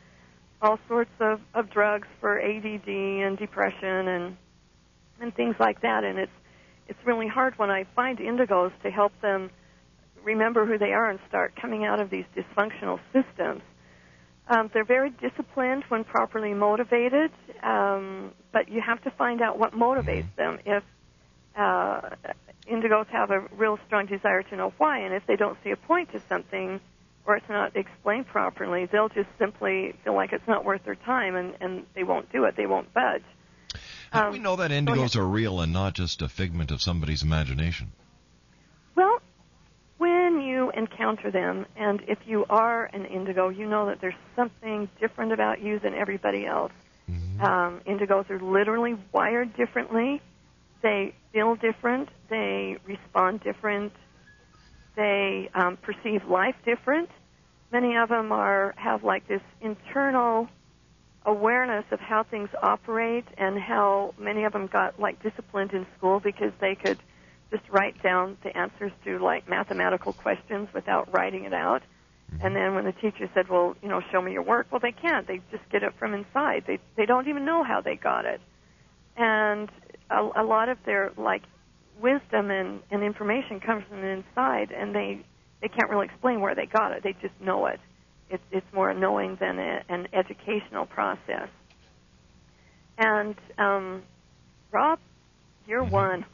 all 0.62 0.78
sorts 0.88 1.10
of, 1.20 1.40
of 1.54 1.70
drugs 1.70 2.08
for 2.20 2.40
ADD 2.40 2.88
and 2.88 3.38
depression 3.38 4.08
and 4.08 4.36
and 5.20 5.34
things 5.34 5.54
like 5.58 5.82
that. 5.82 6.04
And 6.04 6.18
it's 6.18 6.32
it's 6.88 6.98
really 7.04 7.28
hard 7.28 7.58
when 7.58 7.70
I 7.70 7.84
find 7.94 8.18
indigos 8.18 8.72
to 8.82 8.90
help 8.90 9.12
them 9.20 9.50
remember 10.24 10.66
who 10.66 10.76
they 10.76 10.92
are 10.92 11.08
and 11.08 11.18
start 11.28 11.54
coming 11.60 11.84
out 11.84 12.00
of 12.00 12.10
these 12.10 12.24
dysfunctional 12.36 12.98
systems. 13.12 13.62
Um, 14.48 14.70
they're 14.74 14.84
very 14.84 15.10
disciplined 15.10 15.84
when 15.88 16.02
properly 16.02 16.52
motivated, 16.54 17.30
um, 17.62 18.32
but 18.52 18.68
you 18.68 18.80
have 18.80 19.00
to 19.04 19.10
find 19.12 19.40
out 19.40 19.58
what 19.58 19.72
motivates 19.72 20.34
them. 20.36 20.58
If 20.66 20.82
uh, 21.56 22.00
indigos 22.70 23.06
have 23.08 23.30
a 23.30 23.40
real 23.56 23.78
strong 23.86 24.06
desire 24.06 24.42
to 24.44 24.56
know 24.56 24.72
why, 24.78 25.00
and 25.00 25.14
if 25.14 25.26
they 25.26 25.36
don't 25.36 25.58
see 25.64 25.70
a 25.70 25.76
point 25.76 26.12
to 26.12 26.20
something 26.28 26.80
or 27.26 27.36
it's 27.36 27.48
not 27.48 27.76
explained 27.76 28.26
properly, 28.26 28.86
they'll 28.86 29.08
just 29.08 29.28
simply 29.38 29.94
feel 30.04 30.14
like 30.14 30.32
it's 30.32 30.46
not 30.48 30.64
worth 30.64 30.84
their 30.84 30.94
time 30.94 31.36
and, 31.36 31.54
and 31.60 31.86
they 31.94 32.02
won't 32.02 32.30
do 32.32 32.44
it. 32.44 32.56
They 32.56 32.66
won't 32.66 32.92
budge. 32.94 33.22
How 34.10 34.22
do 34.22 34.26
Um, 34.28 34.32
we 34.32 34.38
know 34.38 34.56
that 34.56 34.70
indigos 34.70 35.16
are 35.16 35.26
real 35.26 35.60
and 35.60 35.72
not 35.72 35.94
just 35.94 36.22
a 36.22 36.28
figment 36.28 36.70
of 36.70 36.80
somebody's 36.80 37.22
imagination? 37.22 37.92
Well, 38.96 39.20
when 39.98 40.40
you 40.40 40.70
encounter 40.70 41.30
them, 41.30 41.66
and 41.76 42.02
if 42.08 42.18
you 42.26 42.46
are 42.48 42.86
an 42.86 43.04
indigo, 43.04 43.50
you 43.50 43.66
know 43.66 43.86
that 43.86 44.00
there's 44.00 44.14
something 44.34 44.88
different 44.98 45.32
about 45.32 45.60
you 45.60 45.78
than 45.78 45.94
everybody 45.94 46.46
else. 46.46 46.72
Um, 47.40 47.80
indigos 47.86 48.28
are 48.30 48.40
literally 48.40 48.96
wired 49.12 49.56
differently. 49.56 50.20
They 50.82 51.14
feel 51.32 51.54
different. 51.56 52.08
They 52.28 52.76
respond 52.86 53.42
different. 53.42 53.92
They 54.96 55.50
um, 55.54 55.76
perceive 55.76 56.24
life 56.28 56.56
different. 56.64 57.10
Many 57.72 57.96
of 57.96 58.08
them 58.08 58.32
are 58.32 58.74
have 58.76 59.04
like 59.04 59.28
this 59.28 59.42
internal 59.60 60.48
awareness 61.24 61.84
of 61.90 62.00
how 62.00 62.22
things 62.22 62.48
operate 62.62 63.26
and 63.36 63.58
how 63.58 64.14
many 64.18 64.44
of 64.44 64.52
them 64.52 64.66
got 64.66 64.98
like 64.98 65.22
disciplined 65.22 65.72
in 65.72 65.86
school 65.96 66.18
because 66.18 66.52
they 66.60 66.74
could 66.74 66.98
just 67.50 67.62
write 67.68 68.02
down 68.02 68.36
the 68.42 68.56
answers 68.56 68.92
to 69.04 69.18
like 69.18 69.48
mathematical 69.48 70.12
questions 70.12 70.68
without 70.72 71.12
writing 71.12 71.44
it 71.44 71.52
out. 71.52 71.82
And 72.42 72.54
then 72.54 72.74
when 72.74 72.84
the 72.84 72.92
teacher 72.92 73.28
said, 73.34 73.48
"Well, 73.48 73.76
you 73.82 73.88
know, 73.88 74.00
show 74.12 74.22
me 74.22 74.32
your 74.32 74.42
work," 74.42 74.68
well, 74.70 74.80
they 74.80 74.92
can't. 74.92 75.26
They 75.26 75.40
just 75.50 75.68
get 75.70 75.82
it 75.82 75.94
from 75.98 76.14
inside. 76.14 76.64
They 76.66 76.78
they 76.96 77.04
don't 77.04 77.28
even 77.28 77.44
know 77.44 77.64
how 77.64 77.80
they 77.80 77.96
got 77.96 78.24
it. 78.24 78.40
And 79.16 79.68
a, 80.10 80.42
a 80.42 80.44
lot 80.44 80.68
of 80.68 80.78
their 80.84 81.12
like 81.16 81.42
wisdom 82.00 82.50
and, 82.50 82.80
and 82.90 83.02
information 83.02 83.60
comes 83.60 83.84
from 83.88 84.00
the 84.00 84.08
inside, 84.08 84.72
and 84.72 84.94
they 84.94 85.24
they 85.60 85.68
can't 85.68 85.90
really 85.90 86.06
explain 86.06 86.40
where 86.40 86.54
they 86.54 86.66
got 86.66 86.92
it. 86.92 87.02
They 87.02 87.12
just 87.20 87.38
know 87.40 87.66
it. 87.66 87.80
It's 88.30 88.42
it's 88.50 88.66
more 88.72 88.90
a 88.90 88.94
knowing 88.94 89.36
than 89.40 89.58
a, 89.58 89.82
an 89.88 90.08
educational 90.12 90.86
process. 90.86 91.48
And 92.98 93.34
um, 93.58 94.02
Rob, 94.72 94.98
you're 95.66 95.84
one. 95.84 96.24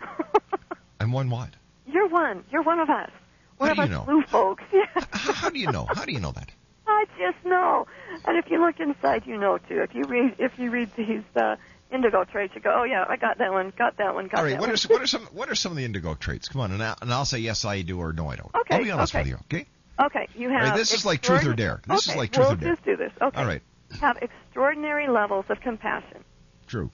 I'm 1.00 1.12
one 1.12 1.30
what? 1.30 1.50
you're 1.86 2.08
one. 2.08 2.44
You're 2.50 2.62
one 2.62 2.80
of 2.80 2.90
us. 2.90 3.10
One 3.58 3.70
of 3.70 3.78
us 3.78 3.88
know? 3.88 4.02
blue 4.04 4.22
folks. 4.22 4.62
Yeah. 4.72 5.04
How, 5.12 5.32
how 5.32 5.50
do 5.50 5.58
you 5.58 5.70
know? 5.72 5.86
How 5.88 6.04
do 6.04 6.12
you 6.12 6.20
know 6.20 6.32
that? 6.32 6.50
I 6.86 7.04
just 7.18 7.44
know. 7.44 7.86
And 8.26 8.36
if 8.36 8.50
you 8.50 8.60
look 8.60 8.78
inside, 8.78 9.22
you 9.26 9.38
know 9.38 9.58
too. 9.58 9.80
If 9.80 9.94
you 9.94 10.04
read, 10.04 10.34
if 10.38 10.58
you 10.58 10.70
read 10.70 10.90
these 10.96 11.22
uh, 11.34 11.56
indigo 11.92 12.25
traits, 12.25 12.55
you 12.55 12.61
go, 12.61 12.81
"Oh 12.81 12.85
yeah, 12.85 13.05
I 13.09 13.16
got 13.16 13.38
that 13.38 13.53
one, 13.53 13.72
got 13.77 13.96
that 13.99 14.14
one, 14.14 14.29
got 14.29 14.38
All 14.38 14.44
right. 14.44 14.51
that 14.53 14.61
What 14.61 14.68
one." 14.70 14.79
are 14.79 14.88
what 14.88 15.03
are 15.03 15.07
some 15.07 15.22
what 15.33 15.49
are 15.49 15.55
some 15.55 15.72
of 15.72 15.77
the 15.79 15.85
indigo 15.85 16.14
traits? 16.14 16.49
Come 16.49 16.61
on, 16.61 16.72
and, 16.72 16.83
I, 16.83 16.94
and 17.01 17.12
I'll 17.12 17.25
say 17.25 17.38
yes, 17.38 17.64
I 17.64 17.83
do, 17.83 17.99
or 18.01 18.12
no, 18.12 18.29
I 18.29 18.37
don't. 18.37 18.55
Okay, 18.55 18.77
I'll 18.77 18.85
be 18.85 18.90
honest 18.90 19.14
okay. 19.14 19.22
with 19.22 19.29
you. 19.29 19.38
Okay. 19.44 19.66
okay, 20.01 20.29
you 20.35 20.51
have. 20.51 20.70
Right, 20.70 20.77
this 20.77 20.92
is 20.92 21.05
like 21.05 21.22
truth 21.22 21.46
or 21.46 21.55
dare. 21.55 21.81
This 21.87 22.09
is 22.09 22.16
like 22.16 22.33
truth 22.33 22.46
we'll 22.46 22.55
or 22.55 22.57
dare. 22.57 22.75
just 22.75 22.85
do 22.85 22.96
this. 22.96 23.12
Okay. 23.20 23.40
All 23.40 23.46
right. 23.46 23.62
Have 24.01 24.18
extraordinary 24.20 25.09
levels 25.09 25.44
of 25.49 25.61
compassion. 25.61 26.25
True. 26.66 26.90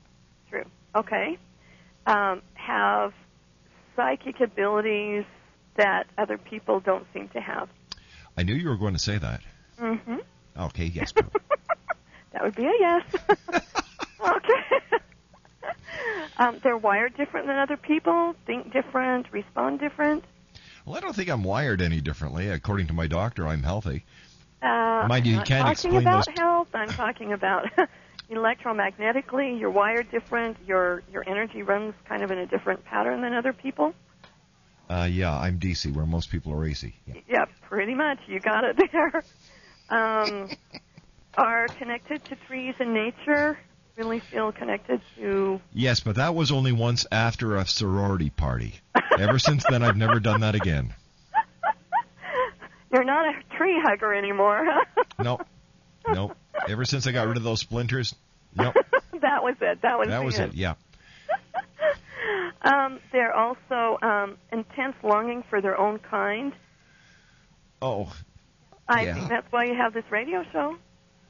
True. 0.50 0.64
Okay. 0.94 1.38
Um, 2.06 2.42
have 2.54 3.14
psychic 3.96 4.40
abilities 4.40 5.24
that 5.76 6.04
other 6.18 6.36
people 6.36 6.80
don't 6.80 7.06
seem 7.14 7.28
to 7.30 7.40
have. 7.40 7.68
I 8.36 8.42
knew 8.42 8.54
you 8.54 8.68
were 8.68 8.76
going 8.76 8.92
to 8.92 8.98
say 8.98 9.16
that. 9.16 9.40
Mm-hmm. 9.80 10.16
Okay. 10.58 10.84
Yes. 10.86 11.12
That 12.32 12.44
would 12.44 12.54
be 12.54 12.64
a 12.64 12.72
yes. 12.80 13.04
okay. 14.24 14.98
um, 16.38 16.58
they're 16.62 16.76
wired 16.76 17.16
different 17.16 17.46
than 17.46 17.56
other 17.58 17.76
people, 17.76 18.34
think 18.46 18.72
different, 18.72 19.26
respond 19.32 19.80
different. 19.80 20.24
well, 20.84 20.96
I 20.96 21.00
don't 21.00 21.14
think 21.14 21.28
I'm 21.28 21.44
wired 21.44 21.80
any 21.82 22.00
differently. 22.00 22.48
According 22.48 22.86
to 22.88 22.92
my 22.92 23.06
doctor, 23.06 23.46
I'm 23.46 23.62
healthy. 23.62 24.04
Uh, 24.62 25.06
Mind 25.08 25.26
you, 25.26 25.34
I'm 25.34 25.38
you 25.40 25.44
can't 25.44 25.66
talking 25.66 25.72
explain 25.72 25.96
about 26.02 26.26
those- 26.26 26.38
health. 26.38 26.68
I'm 26.74 26.88
talking 26.88 27.32
about, 27.32 27.68
electromagnetically, 28.30 29.58
you're 29.58 29.70
wired 29.70 30.10
different. 30.10 30.56
Your 30.66 31.02
your 31.12 31.28
energy 31.28 31.62
runs 31.62 31.94
kind 32.08 32.22
of 32.22 32.30
in 32.30 32.38
a 32.38 32.46
different 32.46 32.84
pattern 32.84 33.22
than 33.22 33.34
other 33.34 33.52
people. 33.52 33.94
Uh, 34.88 35.08
yeah, 35.10 35.36
I'm 35.36 35.58
DC, 35.58 35.92
where 35.94 36.04
most 36.06 36.30
people 36.30 36.52
are 36.52 36.64
AC. 36.64 36.94
Yeah. 37.06 37.14
Yeah, 37.28 37.44
pretty 37.62 37.94
much. 37.94 38.18
You 38.26 38.40
got 38.40 38.64
it 38.64 38.76
there. 38.92 39.22
Um, 39.88 40.50
are 41.36 41.66
connected 41.68 42.24
to 42.26 42.36
trees 42.46 42.74
and 42.78 42.92
nature. 42.92 43.58
Really 43.96 44.20
feel 44.20 44.52
connected 44.52 45.00
to. 45.16 45.60
Yes, 45.72 46.00
but 46.00 46.16
that 46.16 46.34
was 46.34 46.50
only 46.50 46.72
once 46.72 47.06
after 47.12 47.56
a 47.56 47.66
sorority 47.66 48.30
party. 48.30 48.74
Ever 49.18 49.38
since 49.38 49.64
then, 49.68 49.82
I've 49.82 49.96
never 49.98 50.18
done 50.18 50.40
that 50.40 50.54
again. 50.54 50.94
You're 52.92 53.04
not 53.04 53.26
a 53.34 53.56
tree 53.56 53.78
hugger 53.82 54.14
anymore. 54.14 54.66
Nope. 55.18 55.46
Nope. 56.08 56.36
Ever 56.68 56.84
since 56.84 57.06
I 57.06 57.12
got 57.12 57.26
rid 57.28 57.36
of 57.36 57.42
those 57.42 57.60
splinters, 57.60 58.14
nope. 58.56 58.74
that 59.20 59.42
was 59.42 59.56
it. 59.60 59.82
That 59.82 59.98
was 59.98 60.08
That 60.08 60.24
was 60.24 60.38
end. 60.38 60.52
it. 60.54 60.56
Yeah. 60.58 60.74
Um, 62.64 63.00
they're 63.10 63.34
also 63.34 63.98
um, 64.02 64.38
intense 64.52 64.94
longing 65.02 65.42
for 65.50 65.60
their 65.60 65.76
own 65.78 65.98
kind. 65.98 66.52
Oh, 67.82 68.12
I 68.88 69.02
Yeah. 69.02 69.14
think 69.14 69.28
that's 69.30 69.50
why 69.50 69.64
you 69.64 69.74
have 69.74 69.92
this 69.92 70.04
radio 70.10 70.44
show. 70.52 70.76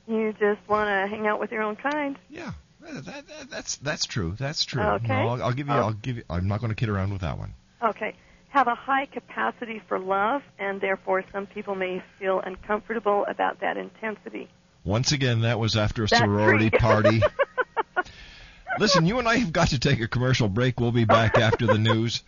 You 0.07 0.33
just 0.33 0.61
want 0.69 0.89
to 0.89 1.15
hang 1.15 1.27
out 1.27 1.39
with 1.41 1.51
your 1.53 1.63
own 1.63 1.77
kind. 1.77 2.19
yeah. 2.29 2.53
That, 2.85 3.05
that, 3.05 3.25
that's 3.49 3.77
that's 3.77 4.07
true. 4.07 4.35
That's 4.37 4.65
true. 4.65 4.83
Okay. 4.83 5.07
No, 5.07 5.29
I'll, 5.29 5.43
I'll 5.45 5.53
give 5.53 5.69
you. 5.69 5.73
Oh. 5.73 5.77
I'll 5.79 5.93
give 5.93 6.17
you. 6.17 6.25
I'm 6.29 6.49
not 6.49 6.59
going 6.61 6.71
to 6.71 6.75
kid 6.75 6.89
around 6.89 7.13
with 7.13 7.21
that 7.21 7.39
one. 7.39 7.55
Okay. 7.81 8.17
Have 8.49 8.67
a 8.67 8.75
high 8.75 9.07
capacity 9.07 9.81
for 9.87 10.01
love, 10.01 10.43
and 10.59 10.81
therefore 10.81 11.23
some 11.33 11.47
people 11.47 11.77
may 11.77 12.03
feel 12.19 12.41
uncomfortable 12.41 13.25
about 13.29 13.61
that 13.61 13.77
intensity. 13.77 14.49
Once 14.83 15.13
again, 15.13 15.43
that 15.43 15.61
was 15.61 15.77
after 15.77 16.03
a 16.03 16.09
That 16.09 16.19
sorority 16.23 16.71
tree. 16.71 16.79
party. 16.81 17.23
Listen, 18.81 19.07
you 19.07 19.19
and 19.21 19.29
I 19.29 19.37
have 19.37 19.53
got 19.53 19.69
to 19.69 19.79
take 19.79 20.01
a 20.01 20.09
commercial 20.09 20.49
break. 20.49 20.81
We'll 20.81 20.93
be 20.93 21.05
back 21.05 21.39
after 21.39 21.67
the 21.67 21.79
news. 21.79 22.23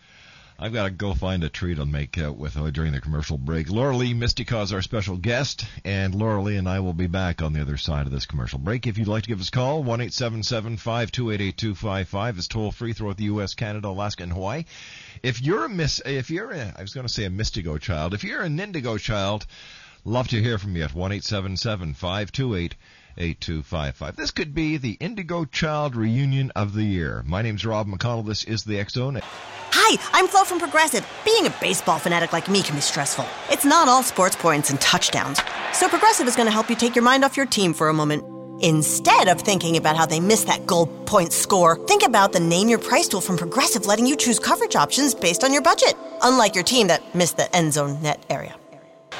I've 0.57 0.71
got 0.71 0.85
to 0.85 0.89
go 0.89 1.13
find 1.13 1.43
a 1.43 1.49
tree 1.49 1.75
to 1.75 1.85
make 1.85 2.17
out 2.17 2.37
with 2.37 2.55
uh, 2.55 2.69
during 2.69 2.93
the 2.93 3.01
commercial 3.01 3.37
break. 3.37 3.69
Laura 3.69 3.93
Lee 3.93 4.13
Mistycah 4.13 4.63
is 4.63 4.71
our 4.71 4.81
special 4.81 5.17
guest, 5.17 5.65
and 5.83 6.15
Laura 6.15 6.41
Lee 6.41 6.55
and 6.55 6.69
I 6.69 6.79
will 6.79 6.93
be 6.93 7.07
back 7.07 7.41
on 7.41 7.51
the 7.51 7.59
other 7.59 7.75
side 7.75 8.05
of 8.05 8.13
this 8.13 8.25
commercial 8.25 8.57
break. 8.57 8.87
If 8.87 8.97
you'd 8.97 9.09
like 9.09 9.23
to 9.23 9.29
give 9.29 9.41
us 9.41 9.49
a 9.49 9.51
call, 9.51 9.83
one 9.83 9.99
eight 9.99 10.13
seven 10.13 10.43
seven 10.43 10.77
five 10.77 11.11
two 11.11 11.29
eight 11.31 11.41
eight 11.41 11.57
two 11.57 11.75
five 11.75 12.07
five 12.07 12.37
is 12.37 12.47
toll 12.47 12.71
free 12.71 12.93
throughout 12.93 13.17
the 13.17 13.25
U.S., 13.25 13.53
Canada, 13.53 13.89
Alaska, 13.89 14.23
and 14.23 14.31
Hawaii. 14.31 14.63
If 15.21 15.41
you're 15.41 15.65
a 15.65 15.69
miss, 15.69 16.01
if 16.05 16.29
you're 16.29 16.51
a, 16.51 16.73
I 16.77 16.81
was 16.81 16.93
going 16.93 17.05
to 17.05 17.13
say 17.13 17.25
a 17.25 17.29
Mystigo 17.29 17.77
child. 17.77 18.13
If 18.13 18.23
you're 18.23 18.41
an 18.41 18.57
Indigo 18.57 18.97
child, 18.97 19.45
love 20.05 20.29
to 20.29 20.41
hear 20.41 20.57
from 20.57 20.77
you 20.77 20.83
at 20.83 20.95
one 20.95 21.11
eight 21.11 21.25
seven 21.25 21.57
seven 21.57 21.93
five 21.93 22.31
two 22.31 22.55
eight. 22.55 22.75
8255. 23.17 24.15
This 24.15 24.31
could 24.31 24.53
be 24.53 24.77
the 24.77 24.97
Indigo 24.99 25.45
Child 25.45 25.95
Reunion 25.95 26.51
of 26.55 26.73
the 26.73 26.83
Year. 26.83 27.23
My 27.25 27.41
name's 27.41 27.65
Rob 27.65 27.87
McConnell. 27.87 28.25
This 28.25 28.43
is 28.43 28.63
the 28.63 28.79
X 28.79 28.93
Zone. 28.93 29.19
Hi, 29.77 29.97
I'm 30.13 30.27
Flo 30.27 30.43
from 30.43 30.59
Progressive. 30.59 31.05
Being 31.25 31.47
a 31.47 31.55
baseball 31.61 31.99
fanatic 31.99 32.33
like 32.33 32.49
me 32.49 32.63
can 32.63 32.75
be 32.75 32.81
stressful. 32.81 33.25
It's 33.49 33.65
not 33.65 33.87
all 33.87 34.03
sports 34.03 34.35
points 34.35 34.69
and 34.69 34.79
touchdowns. 34.79 35.39
So 35.73 35.89
Progressive 35.89 36.27
is 36.27 36.35
going 36.35 36.47
to 36.47 36.51
help 36.51 36.69
you 36.69 36.75
take 36.75 36.95
your 36.95 37.03
mind 37.03 37.25
off 37.25 37.37
your 37.37 37.45
team 37.45 37.73
for 37.73 37.89
a 37.89 37.93
moment. 37.93 38.23
Instead 38.63 39.27
of 39.27 39.41
thinking 39.41 39.75
about 39.75 39.97
how 39.97 40.05
they 40.05 40.19
missed 40.19 40.47
that 40.47 40.65
goal 40.65 40.87
point 41.05 41.33
score, 41.33 41.75
think 41.87 42.03
about 42.03 42.31
the 42.31 42.39
Name 42.39 42.69
Your 42.69 42.79
Price 42.79 43.07
tool 43.07 43.19
from 43.21 43.37
Progressive 43.37 43.85
letting 43.85 44.05
you 44.05 44.15
choose 44.15 44.39
coverage 44.39 44.75
options 44.75 45.13
based 45.13 45.43
on 45.43 45.51
your 45.51 45.61
budget, 45.61 45.95
unlike 46.23 46.55
your 46.55 46.63
team 46.63 46.87
that 46.87 47.13
missed 47.13 47.35
the 47.35 47.53
end 47.55 47.73
zone 47.73 48.01
net 48.01 48.25
area. 48.29 48.55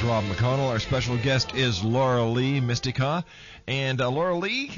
Is 0.00 0.06
Rob 0.06 0.24
McConnell. 0.24 0.70
Our 0.70 0.78
special 0.78 1.18
guest 1.18 1.54
is 1.54 1.84
Laura 1.84 2.24
Lee 2.24 2.58
Mistycah. 2.58 3.22
And 3.66 4.00
uh, 4.00 4.10
Laura 4.10 4.34
Lee, 4.34 4.70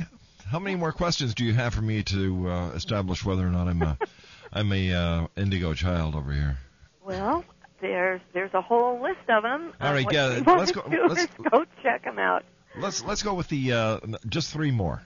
how 0.51 0.59
many 0.59 0.75
more 0.75 0.91
questions 0.91 1.35
do 1.35 1.45
you 1.45 1.55
have 1.55 1.73
for 1.75 1.81
me 1.81 2.03
to 2.03 2.49
uh, 2.51 2.71
establish 2.71 3.25
whether 3.25 3.47
or 3.47 3.51
not 3.51 3.69
I'm 3.69 3.83
a, 3.83 3.97
I'm 4.53 4.73
a 4.73 4.93
uh, 4.93 5.27
indigo 5.37 5.75
child 5.75 6.17
over 6.17 6.33
here? 6.33 6.57
Well, 7.05 7.45
there's 7.81 8.21
there's 8.33 8.53
a 8.53 8.61
whole 8.61 9.01
list 9.01 9.21
of 9.29 9.45
them. 9.45 9.73
All 9.81 9.93
right, 9.93 10.05
what 10.05 10.13
yeah, 10.13 10.43
let's 10.45 10.73
go- 10.73 10.83
let's- 10.89 11.27
go 11.51 11.67
check 11.85 12.03
them 12.03 12.19
out. 12.19 12.45
Let's 12.77 13.05
let's 13.05 13.23
go 13.23 13.35
with 13.35 13.47
the 13.47 13.73
uh, 13.73 14.01
just 14.29 14.53
three 14.53 14.73
more. 14.73 15.03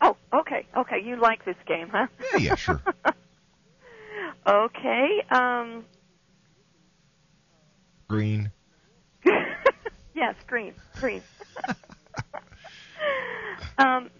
Oh, 0.00 0.16
okay, 0.32 0.66
okay. 0.76 1.00
You 1.00 1.14
like 1.14 1.44
this 1.44 1.56
game, 1.68 1.90
huh? 1.90 2.08
Yeah, 2.32 2.38
yeah, 2.38 2.54
sure. 2.56 2.82
okay. 4.48 5.22
Um, 5.30 5.84
Green. 8.08 8.50
Yes, 10.24 10.34
green, 10.46 10.74
green. 11.00 11.22
um, 13.78 14.10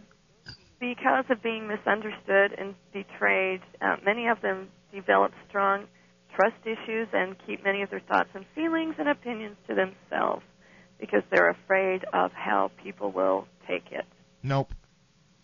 because 0.78 1.24
of 1.30 1.42
being 1.42 1.66
misunderstood 1.66 2.52
and 2.58 2.74
betrayed, 2.92 3.60
uh, 3.80 3.96
many 4.04 4.26
of 4.28 4.40
them 4.42 4.68
develop 4.92 5.32
strong 5.48 5.86
trust 6.34 6.56
issues 6.64 7.08
and 7.12 7.36
keep 7.46 7.64
many 7.64 7.82
of 7.82 7.90
their 7.90 8.00
thoughts 8.00 8.28
and 8.34 8.44
feelings 8.54 8.94
and 8.98 9.08
opinions 9.08 9.56
to 9.68 9.74
themselves 9.74 10.42
because 11.00 11.22
they're 11.30 11.50
afraid 11.50 12.04
of 12.12 12.32
how 12.32 12.70
people 12.82 13.10
will 13.10 13.46
take 13.66 13.84
it. 13.90 14.04
Nope. 14.42 14.74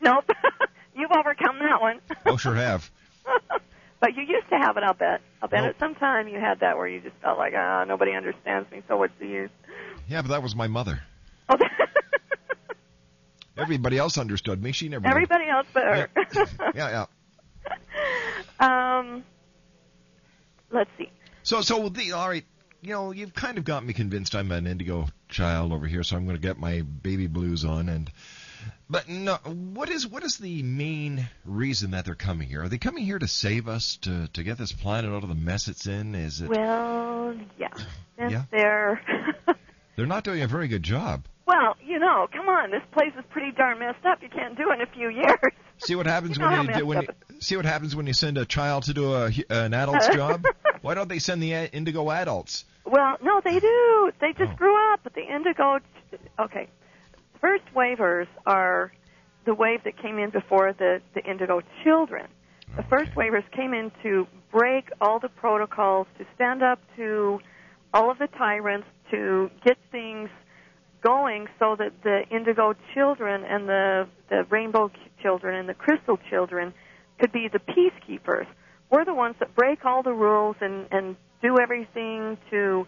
Nope. 0.00 0.24
You've 0.94 1.12
overcome 1.12 1.58
that 1.60 1.80
one. 1.80 2.00
Oh, 2.26 2.36
sure 2.36 2.54
have. 2.54 2.90
But 4.00 4.16
you 4.16 4.22
used 4.22 4.48
to 4.48 4.56
have 4.56 4.78
it, 4.78 4.82
I'll 4.82 4.94
bet. 4.94 5.20
I'll 5.42 5.48
bet 5.48 5.62
Nope. 5.62 5.74
at 5.74 5.78
some 5.78 5.94
time 5.94 6.26
you 6.26 6.40
had 6.40 6.60
that 6.60 6.78
where 6.78 6.88
you 6.88 7.00
just 7.02 7.16
felt 7.22 7.36
like, 7.36 7.52
ah, 7.54 7.84
nobody 7.84 8.12
understands 8.12 8.70
me, 8.70 8.82
so 8.88 8.96
what's 8.96 9.12
the 9.20 9.26
use? 9.26 9.50
Yeah, 10.10 10.22
but 10.22 10.28
that 10.28 10.42
was 10.42 10.56
my 10.56 10.66
mother. 10.66 11.00
Oh, 11.48 11.56
Everybody 13.56 13.96
else 13.96 14.18
understood 14.18 14.60
me. 14.60 14.72
She 14.72 14.88
never. 14.88 15.02
did. 15.02 15.10
Everybody 15.10 15.48
else 15.48 15.66
but 15.72 15.84
her. 15.84 16.08
Yeah, 16.74 16.74
yeah. 18.60 18.60
um, 18.98 19.22
let's 20.72 20.90
see. 20.98 21.10
So, 21.44 21.60
so 21.60 21.88
the 21.88 22.12
all 22.12 22.28
right. 22.28 22.44
You 22.82 22.94
know, 22.94 23.12
you've 23.12 23.34
kind 23.34 23.58
of 23.58 23.64
got 23.64 23.84
me 23.84 23.92
convinced 23.92 24.34
I'm 24.34 24.50
an 24.52 24.66
indigo 24.66 25.06
child 25.28 25.72
over 25.72 25.86
here, 25.86 26.02
so 26.02 26.16
I'm 26.16 26.24
going 26.24 26.36
to 26.36 26.42
get 26.42 26.58
my 26.58 26.80
baby 26.80 27.26
blues 27.26 27.64
on. 27.66 27.90
And 27.90 28.10
but 28.88 29.06
no, 29.08 29.34
what 29.34 29.90
is 29.90 30.06
what 30.06 30.24
is 30.24 30.38
the 30.38 30.62
main 30.62 31.28
reason 31.44 31.90
that 31.90 32.06
they're 32.06 32.14
coming 32.14 32.48
here? 32.48 32.62
Are 32.62 32.68
they 32.70 32.78
coming 32.78 33.04
here 33.04 33.18
to 33.18 33.28
save 33.28 33.68
us, 33.68 33.96
to 33.98 34.28
to 34.32 34.42
get 34.42 34.56
this 34.58 34.72
planet 34.72 35.12
out 35.12 35.22
of 35.22 35.28
the 35.28 35.34
mess 35.34 35.68
it's 35.68 35.86
in? 35.86 36.14
Is 36.14 36.40
it? 36.40 36.48
Well, 36.48 37.36
yeah. 37.58 37.68
Since 38.18 38.32
Yeah. 38.32 38.42
they're 38.50 39.36
They're 39.96 40.06
not 40.06 40.24
doing 40.24 40.42
a 40.42 40.46
very 40.46 40.68
good 40.68 40.82
job. 40.82 41.24
well, 41.46 41.76
you 41.84 41.98
know, 41.98 42.28
come 42.32 42.48
on, 42.48 42.70
this 42.70 42.82
place 42.92 43.12
is 43.18 43.24
pretty 43.30 43.52
darn 43.52 43.78
messed 43.78 44.04
up. 44.06 44.22
You 44.22 44.28
can't 44.28 44.56
do 44.56 44.70
it 44.70 44.74
in 44.74 44.80
a 44.82 44.86
few 44.86 45.08
years. 45.08 45.38
See 45.78 45.94
what 45.96 46.06
happens 46.06 46.36
You 46.38 46.44
when 46.44 46.66
you 46.66 46.72
do, 46.74 46.86
when 46.86 47.02
you, 47.02 47.08
see 47.40 47.56
what 47.56 47.64
happens 47.64 47.94
when 47.96 48.06
you 48.06 48.12
send 48.12 48.38
a 48.38 48.44
child 48.46 48.84
to 48.84 48.94
do 48.94 49.14
a, 49.14 49.30
an 49.50 49.74
adult's 49.74 50.08
job. 50.14 50.44
Why 50.82 50.94
don't 50.94 51.08
they 51.08 51.18
send 51.18 51.42
the 51.42 51.52
indigo 51.52 52.10
adults? 52.10 52.64
Well, 52.86 53.16
no, 53.22 53.40
they 53.44 53.58
do. 53.58 54.12
They 54.20 54.28
Oh. 54.38 54.44
just 54.44 54.56
grew 54.56 54.92
up, 54.92 55.00
but 55.02 55.14
the 55.14 55.22
indigo. 55.22 55.78
Okay, 56.38 56.68
first 57.40 57.64
waivers 57.74 58.26
are 58.46 58.92
the 59.44 59.54
wave 59.54 59.84
that 59.84 59.96
came 60.00 60.18
in 60.18 60.30
before 60.30 60.72
the 60.72 61.00
the 61.14 61.22
indigo 61.24 61.62
children. 61.84 62.26
The 62.76 62.82
first 62.84 63.12
waivers 63.12 63.44
came 63.50 63.74
in 63.74 63.90
to 64.04 64.26
break 64.52 64.90
all 65.00 65.18
the 65.18 65.28
protocols, 65.28 66.06
to 66.18 66.24
stand 66.36 66.62
up 66.62 66.78
to 66.96 67.40
all 67.92 68.10
of 68.10 68.18
the 68.18 68.28
tyrants, 68.28 68.86
to 69.10 69.50
get 69.64 69.76
things 69.90 70.28
going 71.02 71.46
so 71.58 71.76
that 71.78 71.92
the 72.02 72.22
indigo 72.30 72.74
children 72.94 73.42
and 73.44 73.68
the 73.68 74.06
the 74.28 74.44
rainbow 74.50 74.90
children 75.22 75.56
and 75.58 75.68
the 75.68 75.74
crystal 75.74 76.18
children 76.28 76.74
could 77.18 77.32
be 77.32 77.48
the 77.52 77.58
peacekeepers. 77.58 78.46
We're 78.90 79.04
the 79.04 79.14
ones 79.14 79.36
that 79.40 79.54
break 79.54 79.84
all 79.84 80.02
the 80.02 80.12
rules 80.12 80.56
and 80.60 80.86
and 80.90 81.16
do 81.42 81.56
everything 81.62 82.36
to 82.50 82.86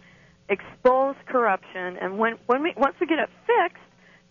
expose 0.49 1.15
corruption. 1.27 1.97
And 2.01 2.17
when 2.19 2.33
when 2.45 2.61
we 2.61 2.73
once 2.77 2.95
we 2.99 3.07
get 3.07 3.19
it 3.19 3.29
fixed, 3.47 3.83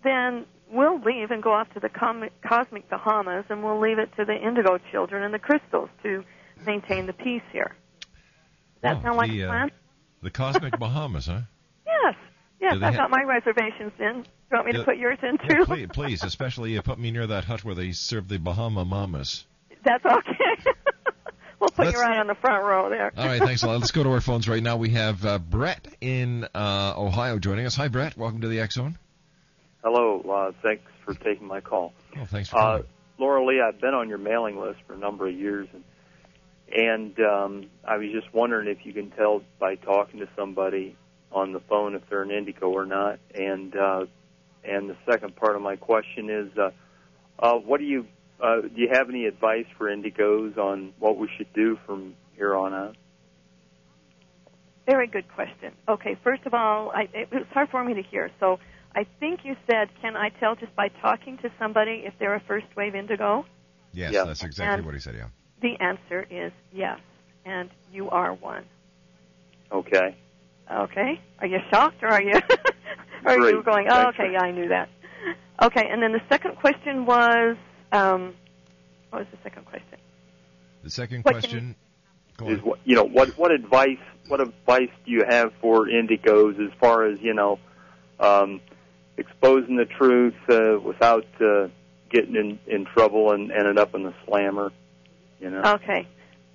then 0.05 0.47
we'll 0.71 1.01
leave 1.01 1.31
and 1.31 1.43
go 1.43 1.53
off 1.53 1.69
to 1.75 1.81
the 1.81 1.89
com- 1.89 2.29
cosmic 2.47 2.89
Bahamas, 2.89 3.45
and 3.51 3.63
we'll 3.65 3.81
leave 3.81 3.99
it 3.99 4.11
to 4.17 4.25
the 4.25 4.35
indigo 4.35 4.79
children 4.91 5.23
and 5.23 5.35
the 5.35 5.39
crystals 5.39 5.89
to 6.03 6.25
maintain 6.65 7.07
the 7.07 7.13
peace 7.13 7.43
here. 7.53 7.75
Does 8.75 8.83
that 8.83 8.97
Oh, 8.99 9.03
sound 9.03 9.17
like 9.17 9.31
the, 9.31 9.43
a 9.43 9.47
uh, 9.49 9.51
plan? 9.51 9.71
The 10.23 10.31
cosmic 10.31 10.79
Bahamas, 10.79 11.27
huh? 11.27 11.41
Yes. 12.63 12.71
Yes, 12.71 12.75
Do 12.75 12.79
they 12.81 12.87
I've 12.87 12.95
ha- 12.95 13.01
got 13.03 13.11
my 13.11 13.23
reservations 13.25 13.93
in. 13.99 14.23
Do 14.23 14.29
you 14.51 14.57
want 14.57 14.67
me 14.67 14.73
to 14.75 14.85
put 14.85 14.97
yours 14.97 15.19
in 15.23 15.37
Yeah, 15.49 15.57
too? 15.57 15.65
please, 15.67 15.89
please, 15.93 16.23
especially 16.25 16.79
uh, 16.79 16.83
put 16.83 16.99
me 16.99 17.11
near 17.11 17.27
that 17.27 17.45
hut 17.45 17.65
where 17.65 17.75
they 17.75 17.93
serve 17.93 18.29
the 18.29 18.39
Bahama 18.39 18.85
mamas. 18.85 19.45
That's 19.85 20.05
okay. 20.05 20.73
we'll 21.61 21.71
put 21.71 21.87
Let's- 21.87 21.93
you 21.97 22.01
right 22.03 22.19
on 22.19 22.29
the 22.29 22.35
front 22.37 22.65
row 22.65 22.89
there. 22.89 23.13
All 23.17 23.27
right, 23.27 23.43
thanks 23.43 23.63
a 23.65 23.67
lot. 23.67 23.81
Let's 23.81 23.91
go 23.91 24.03
to 24.05 24.11
our 24.13 24.21
phones 24.21 24.49
right 24.49 24.63
now. 24.63 24.77
We 24.77 24.91
have 24.91 25.25
uh, 25.27 25.39
Brett 25.39 25.87
in 26.01 26.45
uh, 26.55 26.95
Ohio 26.97 27.39
joining 27.39 27.67
us. 27.67 27.75
Hi, 27.77 27.89
Brett. 27.89 28.17
Welcome 28.17 28.41
to 28.43 28.49
the 28.49 28.61
X 28.61 28.75
Zone. 28.77 28.97
Hello. 29.83 30.21
Uh, 30.21 30.53
thanks 30.63 30.85
for 31.05 31.15
taking 31.15 31.47
my 31.49 31.61
call. 31.61 31.93
Oh, 32.17 32.25
thanks 32.27 32.49
for 32.49 32.57
Uh, 32.57 32.61
calling. 32.61 32.85
Laura 33.19 33.45
Lee, 33.45 33.61
I've 33.61 33.81
been 33.81 33.95
on 33.95 34.09
your 34.09 34.19
mailing 34.19 34.59
list 34.61 34.79
for 34.87 34.95
a 34.95 34.99
number 34.99 35.27
of 35.29 35.35
years, 35.35 35.69
and 35.73 35.85
and 36.75 37.21
um, 37.21 37.67
I 37.85 37.97
was 37.99 38.09
just 38.13 38.33
wondering 38.33 38.69
if 38.69 38.87
you 38.87 38.93
can 38.93 39.11
tell 39.11 39.43
by 39.59 39.75
talking 39.75 40.21
to 40.21 40.29
somebody 40.37 40.97
on 41.33 41.53
the 41.53 41.61
phone 41.61 41.95
if 41.95 42.03
they're 42.09 42.23
an 42.23 42.31
indigo 42.31 42.69
or 42.71 42.87
not. 42.87 43.19
And 43.35 43.75
uh, 43.77 44.07
and 44.65 44.89
the 44.91 44.97
second 45.11 45.35
part 45.37 45.57
of 45.57 45.63
my 45.63 45.77
question 45.77 46.31
is, 46.31 46.57
uh, 46.59 46.71
uh, 47.39 47.55
what 47.59 47.81
do 47.81 47.87
you 47.87 48.07
uh, 48.43 48.61
do? 48.63 48.71
You 48.75 48.89
have 48.93 49.09
any 49.09 49.27
advice 49.27 49.67
for 49.77 49.87
indigos 49.95 50.57
on 50.57 50.93
what 50.99 51.17
we 51.19 51.29
should 51.37 51.53
do 51.53 51.79
from 51.87 52.15
here 52.37 52.57
on 52.57 52.73
out? 52.75 52.97
Very 54.87 55.07
good 55.07 55.29
question. 55.33 55.73
Okay, 55.89 56.17
first 56.25 56.43
of 56.45 56.55
all, 56.55 56.91
I, 56.91 57.03
it 57.15 57.31
was 57.33 57.47
hard 57.53 57.69
for 57.71 57.85
me 57.85 57.95
to 57.95 58.03
hear. 58.03 58.31
So 58.41 58.59
I 58.97 59.07
think 59.21 59.41
you 59.45 59.55
said, 59.71 59.89
can 60.01 60.17
I 60.17 60.31
tell 60.41 60.57
just 60.57 60.75
by 60.75 60.89
talking 60.89 61.39
to 61.39 61.51
somebody 61.59 62.03
if 62.05 62.15
they're 62.19 62.35
a 62.35 62.41
first 62.41 62.67
wave 62.77 62.95
indigo? 62.97 63.47
Yes, 63.93 64.13
Yeah. 64.13 64.25
that's 64.25 64.43
exactly 64.43 64.79
And- 64.79 64.85
what 64.87 64.95
he 64.95 65.01
said. 65.01 65.15
Yeah. 65.15 65.29
The 65.61 65.79
answer 65.81 66.27
is 66.29 66.51
yes, 66.73 66.99
and 67.45 67.71
you 67.93 68.11
are 68.11 68.35
one. 68.35 68.65
Okay. 69.71 70.17
Okay. 70.73 71.21
Are 71.39 71.47
you 71.47 71.59
shocked 71.71 72.03
or 72.03 72.09
are 72.09 72.23
you 72.23 72.35
are 73.25 73.39
you 73.51 73.63
going, 73.63 73.89
oh, 73.91 73.95
Thanks 73.95 74.19
okay, 74.19 74.33
yeah, 74.33 74.43
I 74.43 74.51
knew 74.51 74.69
that. 74.69 74.89
Okay, 75.63 75.87
and 75.89 76.03
then 76.03 76.13
the 76.13 76.21
second 76.29 76.57
question 76.57 77.07
was, 77.07 77.57
um, 77.93 78.35
what 79.11 79.21
was 79.21 79.29
the 79.31 79.39
second 79.43 79.67
question? 79.67 79.99
The 80.83 80.91
second 80.91 81.23
What 81.23 81.35
question. 81.35 81.77
Go 82.37 82.49
is 82.49 82.63
what 82.63 82.79
you 82.85 82.97
know 82.97 83.05
what 83.05 83.37
what 83.37 83.51
advice 83.51 83.99
what 84.29 84.41
advice 84.41 84.89
do 85.05 85.13
you 85.13 85.23
have 85.29 85.53
for 85.61 85.87
indigos 85.87 86.59
as 86.65 86.73
far 86.81 87.05
as 87.05 87.21
you 87.21 87.35
know 87.35 87.59
um, 88.19 88.61
exposing 89.19 89.77
the 89.77 89.85
truth 89.85 90.35
uh, 90.49 90.81
without 90.81 91.27
uh, 91.43 91.69
getting 92.11 92.35
in 92.37 92.59
in 92.67 92.87
trouble 92.87 93.33
and 93.33 93.53
ended 93.53 93.79
up 93.79 93.95
in 93.95 94.03
the 94.03 94.15
slammer 94.27 94.73
you 95.41 95.51
know 95.51 95.61
Okay. 95.75 96.09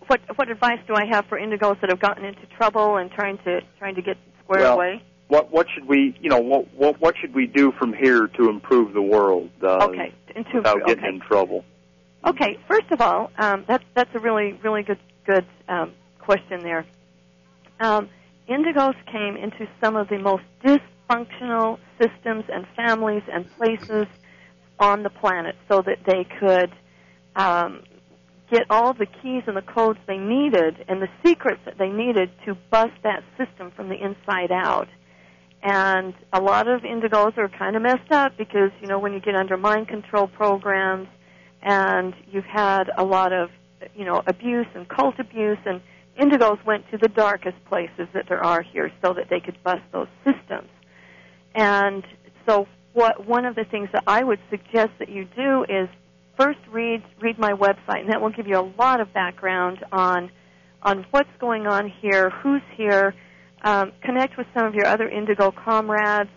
What 0.07 0.21
what 0.37 0.49
advice 0.49 0.79
do 0.87 0.95
I 0.95 1.05
have 1.05 1.25
for 1.27 1.37
indigos 1.37 1.79
that 1.81 1.89
have 1.89 1.99
gotten 1.99 2.23
into 2.25 2.45
trouble 2.57 2.97
and 2.97 3.11
trying 3.11 3.37
to 3.39 3.61
trying 3.77 3.95
to 3.95 4.01
get 4.01 4.17
squared 4.43 4.63
Well, 4.63 4.75
away? 4.75 5.03
what 5.27 5.51
what 5.51 5.67
should 5.73 5.85
we 5.85 6.17
you 6.21 6.29
know 6.29 6.39
what 6.39 6.73
what 6.73 6.99
what 7.01 7.15
should 7.19 7.35
we 7.35 7.47
do 7.47 7.71
from 7.73 7.93
here 7.93 8.27
to 8.27 8.49
improve 8.49 8.93
the 8.93 9.01
world 9.01 9.49
uh, 9.61 9.85
Okay, 9.89 10.13
into 10.35 10.57
without 10.57 10.79
getting 10.85 11.03
okay. 11.03 11.15
in 11.15 11.19
trouble 11.19 11.65
Okay, 12.25 12.57
first 12.67 12.89
of 12.91 12.99
all, 12.99 13.31
um, 13.37 13.63
that's 13.67 13.83
that's 13.93 14.09
a 14.15 14.19
really 14.19 14.53
really 14.63 14.83
good 14.83 14.99
good 15.25 15.45
um, 15.69 15.93
question 16.19 16.61
there. 16.61 16.85
Um, 17.79 18.09
indigos 18.49 18.95
came 19.11 19.37
into 19.37 19.67
some 19.81 19.95
of 19.95 20.09
the 20.09 20.17
most 20.17 20.43
dysfunctional 20.63 21.77
systems 22.01 22.45
and 22.51 22.65
families 22.75 23.23
and 23.31 23.49
places 23.57 24.07
on 24.79 25.03
the 25.03 25.09
planet, 25.09 25.55
so 25.69 25.81
that 25.81 25.99
they 26.05 26.25
could 26.39 26.71
um, 27.35 27.83
get 28.51 28.63
all 28.69 28.93
the 28.93 29.05
keys 29.05 29.43
and 29.47 29.57
the 29.57 29.61
codes 29.61 29.99
they 30.07 30.17
needed 30.17 30.85
and 30.87 31.01
the 31.01 31.09
secrets 31.25 31.59
that 31.65 31.77
they 31.77 31.89
needed 31.89 32.29
to 32.45 32.55
bust 32.71 32.93
that 33.03 33.23
system 33.37 33.71
from 33.75 33.89
the 33.89 33.95
inside 33.95 34.51
out. 34.51 34.87
And 35.63 36.13
a 36.31 36.39
lot 36.39 36.67
of 36.67 36.81
indigos 36.81 37.37
are 37.37 37.49
kind 37.49 37.75
of 37.75 37.81
messed 37.81 38.11
up 38.11 38.37
because, 38.37 38.71
you 38.81 38.87
know, 38.87 38.99
when 38.99 39.13
you 39.13 39.19
get 39.19 39.35
under 39.35 39.57
mind 39.57 39.87
control 39.87 40.27
programs 40.27 41.07
and 41.61 42.13
you've 42.31 42.45
had 42.45 42.89
a 42.97 43.03
lot 43.03 43.33
of, 43.33 43.49
you 43.95 44.05
know, 44.05 44.21
abuse 44.27 44.67
and 44.75 44.87
cult 44.87 45.15
abuse 45.19 45.57
and 45.65 45.81
indigos 46.19 46.63
went 46.65 46.89
to 46.91 46.97
the 46.97 47.09
darkest 47.09 47.57
places 47.65 48.07
that 48.13 48.25
there 48.29 48.43
are 48.43 48.61
here 48.61 48.91
so 49.03 49.13
that 49.13 49.25
they 49.29 49.39
could 49.39 49.61
bust 49.63 49.81
those 49.91 50.07
systems. 50.23 50.69
And 51.55 52.03
so 52.47 52.67
what 52.93 53.27
one 53.27 53.45
of 53.45 53.55
the 53.55 53.65
things 53.65 53.89
that 53.93 54.03
I 54.07 54.23
would 54.23 54.39
suggest 54.49 54.91
that 54.99 55.09
you 55.09 55.25
do 55.35 55.63
is 55.63 55.89
first 56.37 56.59
read 56.71 57.03
read 57.21 57.37
my 57.39 57.51
website 57.51 58.01
and 58.01 58.09
that 58.09 58.21
will 58.21 58.29
give 58.29 58.47
you 58.47 58.57
a 58.57 58.67
lot 58.77 58.99
of 59.01 59.13
background 59.13 59.79
on 59.91 60.29
on 60.83 61.05
what's 61.11 61.29
going 61.39 61.65
on 61.65 61.91
here, 62.01 62.29
who's 62.29 62.61
here, 62.75 63.13
um, 63.63 63.91
connect 64.03 64.37
with 64.37 64.47
some 64.55 64.65
of 64.65 64.75
your 64.75 64.85
other 64.85 65.09
indigo 65.09 65.51
comrades, 65.51 66.29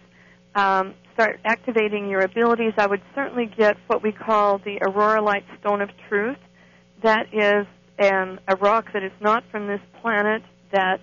um, 0.55 0.95
start 1.15 1.39
activating 1.45 2.09
your 2.09 2.21
abilities. 2.21 2.73
I 2.79 2.87
would 2.87 3.03
certainly 3.15 3.51
get 3.57 3.77
what 3.87 4.03
we 4.03 4.13
call 4.13 4.59
the 4.59 4.79
Aurauralite 4.87 5.45
Stone 5.61 5.83
of 5.83 5.91
Truth. 6.09 6.39
That 7.03 7.27
is 7.33 7.67
um, 8.03 8.41
a 8.49 8.57
rock 8.57 8.87
that 8.95 9.03
is 9.03 9.13
not 9.21 9.45
from 9.51 9.67
this 9.67 9.81
planet 10.01 10.43
that 10.73 11.01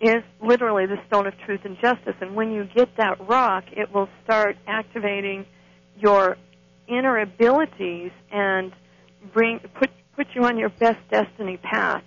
is 0.00 0.24
literally 0.42 0.86
the 0.86 0.96
stone 1.06 1.28
of 1.28 1.34
truth 1.46 1.60
and 1.64 1.76
justice. 1.80 2.16
And 2.20 2.34
when 2.34 2.50
you 2.50 2.66
get 2.74 2.96
that 2.96 3.20
rock, 3.28 3.64
it 3.70 3.94
will 3.94 4.08
start 4.24 4.56
activating 4.66 5.46
your 5.96 6.36
inner 6.88 7.18
abilities 7.18 8.10
and 8.30 8.72
bring 9.32 9.60
put 9.78 9.90
put 10.16 10.26
you 10.34 10.44
on 10.44 10.58
your 10.58 10.68
best 10.68 10.98
destiny 11.10 11.56
path. 11.56 12.02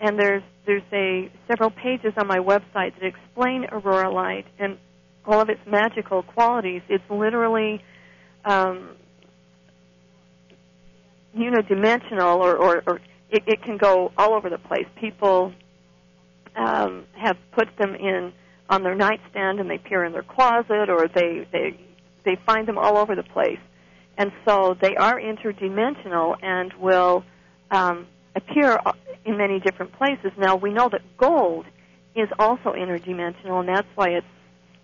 And 0.00 0.18
there's 0.18 0.42
there's 0.66 0.82
a 0.92 1.30
several 1.48 1.70
pages 1.70 2.12
on 2.16 2.26
my 2.26 2.38
website 2.38 2.94
that 2.98 3.04
explain 3.04 3.64
Aurauralite 3.64 4.46
and 4.58 4.78
all 5.24 5.40
of 5.40 5.48
its 5.48 5.60
magical 5.66 6.22
qualities. 6.22 6.82
It's 6.88 7.04
literally 7.10 7.82
um, 8.44 8.96
unidimensional, 11.36 12.36
or, 12.36 12.56
or, 12.56 12.82
or 12.86 13.00
it, 13.30 13.42
it 13.46 13.62
can 13.62 13.76
go 13.76 14.12
all 14.16 14.34
over 14.34 14.50
the 14.50 14.58
place. 14.58 14.86
People 14.96 15.52
um, 16.56 17.04
have 17.16 17.36
put 17.52 17.68
them 17.78 17.94
in 17.94 18.32
on 18.68 18.82
their 18.82 18.94
nightstand, 18.94 19.60
and 19.60 19.68
they 19.68 19.76
appear 19.76 20.04
in 20.04 20.12
their 20.12 20.22
closet, 20.22 20.88
or 20.88 21.08
they 21.14 21.46
they 21.52 21.78
they 22.24 22.38
find 22.46 22.66
them 22.66 22.78
all 22.78 22.96
over 22.96 23.14
the 23.14 23.22
place. 23.22 23.58
And 24.20 24.32
so 24.46 24.76
they 24.78 24.96
are 24.96 25.18
interdimensional 25.18 26.36
and 26.42 26.74
will 26.74 27.24
um, 27.70 28.06
appear 28.36 28.78
in 29.24 29.38
many 29.38 29.60
different 29.60 29.94
places. 29.94 30.30
Now 30.36 30.56
we 30.56 30.74
know 30.74 30.90
that 30.92 31.00
gold 31.16 31.64
is 32.14 32.28
also 32.38 32.74
interdimensional, 32.74 33.60
and 33.60 33.68
that's 33.70 33.88
why 33.94 34.10
it's 34.10 34.26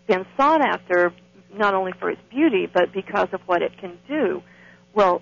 been 0.06 0.24
sought 0.38 0.62
after 0.62 1.12
not 1.52 1.74
only 1.74 1.92
for 2.00 2.08
its 2.08 2.20
beauty 2.30 2.66
but 2.66 2.94
because 2.94 3.28
of 3.34 3.42
what 3.44 3.60
it 3.60 3.76
can 3.78 3.98
do. 4.08 4.42
Well, 4.94 5.20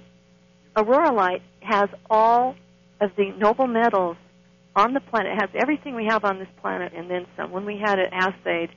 Aurauralite 0.77 1.43
has 1.63 1.89
all 2.09 2.55
of 3.01 3.11
the 3.17 3.33
noble 3.37 3.67
metals 3.67 4.17
on 4.77 4.95
the 4.95 5.01
planet. 5.01 5.33
It 5.33 5.41
has 5.41 5.51
everything 5.61 5.97
we 5.97 6.07
have 6.07 6.25
on 6.25 6.39
this 6.39 6.49
planet 6.61 6.93
and 6.95 7.11
then 7.11 7.27
some. 7.37 7.51
When 7.51 7.67
we 7.67 7.83
had 7.85 7.99
it 7.99 8.13
assayed, 8.13 8.71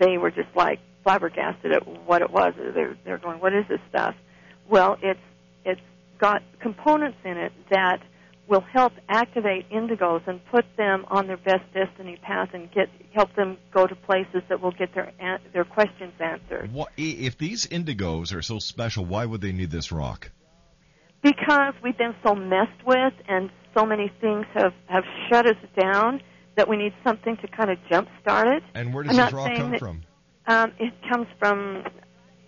they 0.00 0.18
were 0.18 0.32
just 0.32 0.48
like 0.56 0.80
flabbergasted 1.04 1.70
at 1.70 1.86
what 2.04 2.20
it 2.20 2.32
was. 2.32 2.54
They're, 2.56 2.96
they're 3.04 3.18
going, 3.18 3.38
"What 3.38 3.54
is 3.54 3.64
this 3.68 3.80
stuff?" 3.88 4.16
Well, 4.72 4.96
it's 5.02 5.20
it's 5.66 5.80
got 6.18 6.42
components 6.60 7.18
in 7.26 7.36
it 7.36 7.52
that 7.70 7.98
will 8.48 8.64
help 8.72 8.94
activate 9.06 9.68
indigos 9.70 10.26
and 10.26 10.40
put 10.50 10.64
them 10.78 11.04
on 11.08 11.26
their 11.26 11.36
best 11.36 11.62
destiny 11.74 12.18
path 12.22 12.48
and 12.54 12.72
get 12.72 12.88
help 13.12 13.34
them 13.36 13.58
go 13.70 13.86
to 13.86 13.94
places 13.94 14.42
that 14.48 14.62
will 14.62 14.72
get 14.72 14.94
their 14.94 15.12
their 15.52 15.64
questions 15.64 16.14
answered. 16.18 16.72
What, 16.72 16.88
if 16.96 17.36
these 17.36 17.66
indigos 17.66 18.34
are 18.34 18.40
so 18.40 18.58
special, 18.58 19.04
why 19.04 19.26
would 19.26 19.42
they 19.42 19.52
need 19.52 19.70
this 19.70 19.92
rock? 19.92 20.30
Because 21.22 21.74
we've 21.82 21.98
been 21.98 22.14
so 22.26 22.34
messed 22.34 22.82
with 22.86 23.12
and 23.28 23.50
so 23.76 23.84
many 23.84 24.10
things 24.22 24.46
have 24.54 24.72
have 24.86 25.04
shut 25.28 25.46
us 25.46 25.56
down 25.78 26.22
that 26.56 26.66
we 26.66 26.78
need 26.78 26.94
something 27.04 27.36
to 27.36 27.46
kind 27.46 27.70
of 27.70 27.76
jumpstart 27.90 28.56
it. 28.56 28.62
And 28.74 28.94
where 28.94 29.04
I'm 29.04 29.08
does 29.08 29.18
not 29.18 29.26
this 29.26 29.34
rock 29.34 29.54
come 29.54 29.70
that- 29.72 29.80
from? 29.80 30.02
Um, 30.46 30.72
it 30.78 30.94
comes 31.10 31.26
from 31.38 31.84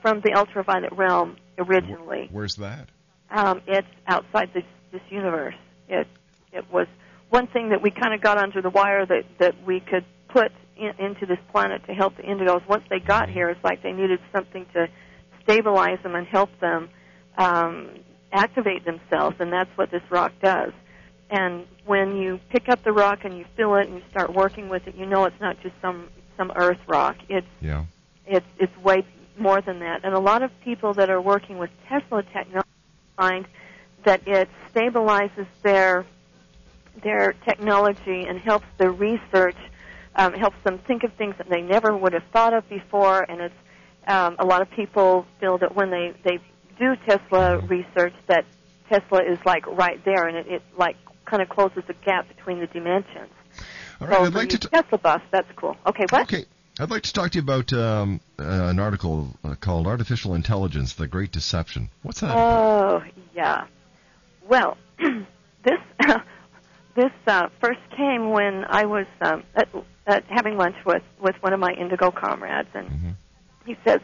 from 0.01 0.23
the 0.25 0.33
ultraviolet 0.35 0.93
realm 0.95 1.37
originally. 1.59 2.29
Where's 2.31 2.57
that? 2.57 2.89
Um, 3.31 3.63
it's 3.67 3.89
outside 4.07 4.51
this 4.55 4.65
this 4.93 5.03
universe. 5.11 5.55
It 5.89 6.07
it 6.53 6.71
was 6.73 6.87
one 7.31 7.47
thing 7.49 7.71
that 7.71 7.83
we 7.83 7.91
kind 7.91 8.15
of 8.15 8.21
got 8.21 8.39
under 8.39 8.63
the 8.63 8.71
wire 8.71 9.05
that 9.07 9.25
that 9.39 9.65
we 9.67 9.81
could 9.81 10.05
put 10.29 10.53
in, 10.77 10.93
into 10.99 11.27
this 11.27 11.39
planet 11.51 11.85
to 11.87 11.95
help 11.95 12.17
the 12.17 12.23
indigos. 12.23 12.67
Once 12.69 12.85
they 12.91 12.99
got 13.01 13.29
here, 13.29 13.49
it's 13.51 13.63
like 13.65 13.83
they 13.83 13.93
needed 13.93 14.21
something 14.33 14.67
to 14.75 14.89
stabilize 15.43 15.99
them 16.03 16.15
and 16.15 16.27
help 16.27 16.51
them 16.61 16.89
um, 17.37 17.91
activate 18.33 18.85
themselves, 18.85 19.37
and 19.41 19.53
that's 19.53 19.71
what 19.77 19.91
this 19.91 20.03
rock 20.11 20.33
does. 20.43 20.73
And 21.31 21.67
when 21.87 22.17
you 22.17 22.39
pick 22.51 22.69
up 22.69 22.85
the 22.85 22.93
rock 22.93 23.25
and 23.25 23.37
you 23.37 23.45
feel 23.57 23.75
it 23.77 23.89
and 23.89 23.97
you 23.97 24.03
start 24.11 24.33
working 24.33 24.69
with 24.69 24.87
it, 24.87 24.95
you 24.95 25.07
know 25.07 25.25
it's 25.25 25.41
not 25.41 25.61
just 25.63 25.75
some 25.81 26.09
some 26.37 26.53
earth 26.57 26.79
rock. 26.87 27.17
It's 27.29 27.47
Yeah. 27.61 27.85
it's 28.27 28.47
it's 28.59 28.77
way 28.79 29.05
more 29.39 29.61
than 29.61 29.81
that. 29.81 30.05
And 30.05 30.15
a 30.15 30.21
lot 30.21 30.43
of 30.43 30.51
people 30.61 30.95
that 30.95 31.11
are 31.11 31.21
working 31.21 31.59
with 31.59 31.71
Tesla 31.89 32.23
technology 32.23 32.69
find 33.17 33.47
that 34.05 34.27
it 34.27 34.49
stabilizes 34.73 35.47
their 35.63 36.05
their 37.03 37.35
technology 37.45 38.25
and 38.29 38.39
helps 38.39 38.67
their 38.79 38.93
research, 38.93 39.57
um, 40.15 40.33
helps 40.33 40.57
them 40.63 40.79
think 40.87 41.03
of 41.03 41.13
things 41.15 41.35
that 41.39 41.49
they 41.49 41.61
never 41.61 41.97
would 41.97 42.13
have 42.13 42.23
thought 42.33 42.55
of 42.55 42.69
before. 42.69 43.23
And 43.29 43.41
it's 43.41 43.55
um, 44.07 44.37
a 44.39 44.45
lot 44.45 44.63
of 44.63 44.71
people 44.71 45.27
feel 45.41 45.59
that 45.59 45.75
when 45.75 45.91
they 45.91 46.15
they 46.25 46.39
do 46.79 46.95
Tesla 47.07 47.59
research, 47.59 48.15
that 48.29 48.45
Tesla 48.89 49.23
is 49.25 49.39
like 49.45 49.67
right 49.67 50.03
there, 50.05 50.27
and 50.27 50.37
it, 50.37 50.47
it 50.47 50.63
like 50.77 50.97
kind 51.25 51.43
of 51.43 51.49
closes 51.49 51.83
the 51.87 51.95
gap 52.05 52.29
between 52.29 52.61
the 52.61 52.67
dimensions. 52.67 53.33
All 54.01 54.09
right, 54.09 54.17
so 54.17 54.25
I'd 54.25 54.35
like 54.35 54.49
to. 54.51 54.59
Tesla 54.59 54.99
buffs, 54.99 55.25
that's 55.31 55.51
cool. 55.57 55.77
Okay, 55.87 56.05
what? 56.11 56.23
Okay. 56.23 56.45
I'd 56.79 56.91
like 56.91 57.05
to 57.05 57.13
talk 57.13 57.31
to 57.33 57.39
you 57.39 57.43
about 57.43 57.73
um, 57.73 58.21
uh, 58.39 58.43
an 58.43 58.81
article 58.81 59.29
uh, 59.45 59.55
called 59.55 59.87
"Artificial 59.87 60.35
Intelligence: 60.35 60.95
The 60.95 61.07
Great 61.07 61.31
Deception." 61.31 61.89
What's 62.03 62.21
that? 62.21 62.37
Oh, 62.37 63.03
yeah. 63.35 63.67
Well, 64.49 64.77
this 64.99 65.79
this 66.97 67.13
uh, 67.29 67.49
first 67.61 67.79
came 67.97 68.31
when 68.31 68.65
I 68.69 68.87
was 68.87 69.07
um, 69.21 69.45
at, 69.55 69.69
at 70.07 70.25
having 70.29 70.57
lunch 70.57 70.75
with 70.85 71.03
with 71.21 71.37
one 71.41 71.53
of 71.53 71.61
my 71.61 71.73
Indigo 71.73 72.11
comrades, 72.11 72.69
and 72.75 73.17
he 73.65 73.77
says, 73.87 74.01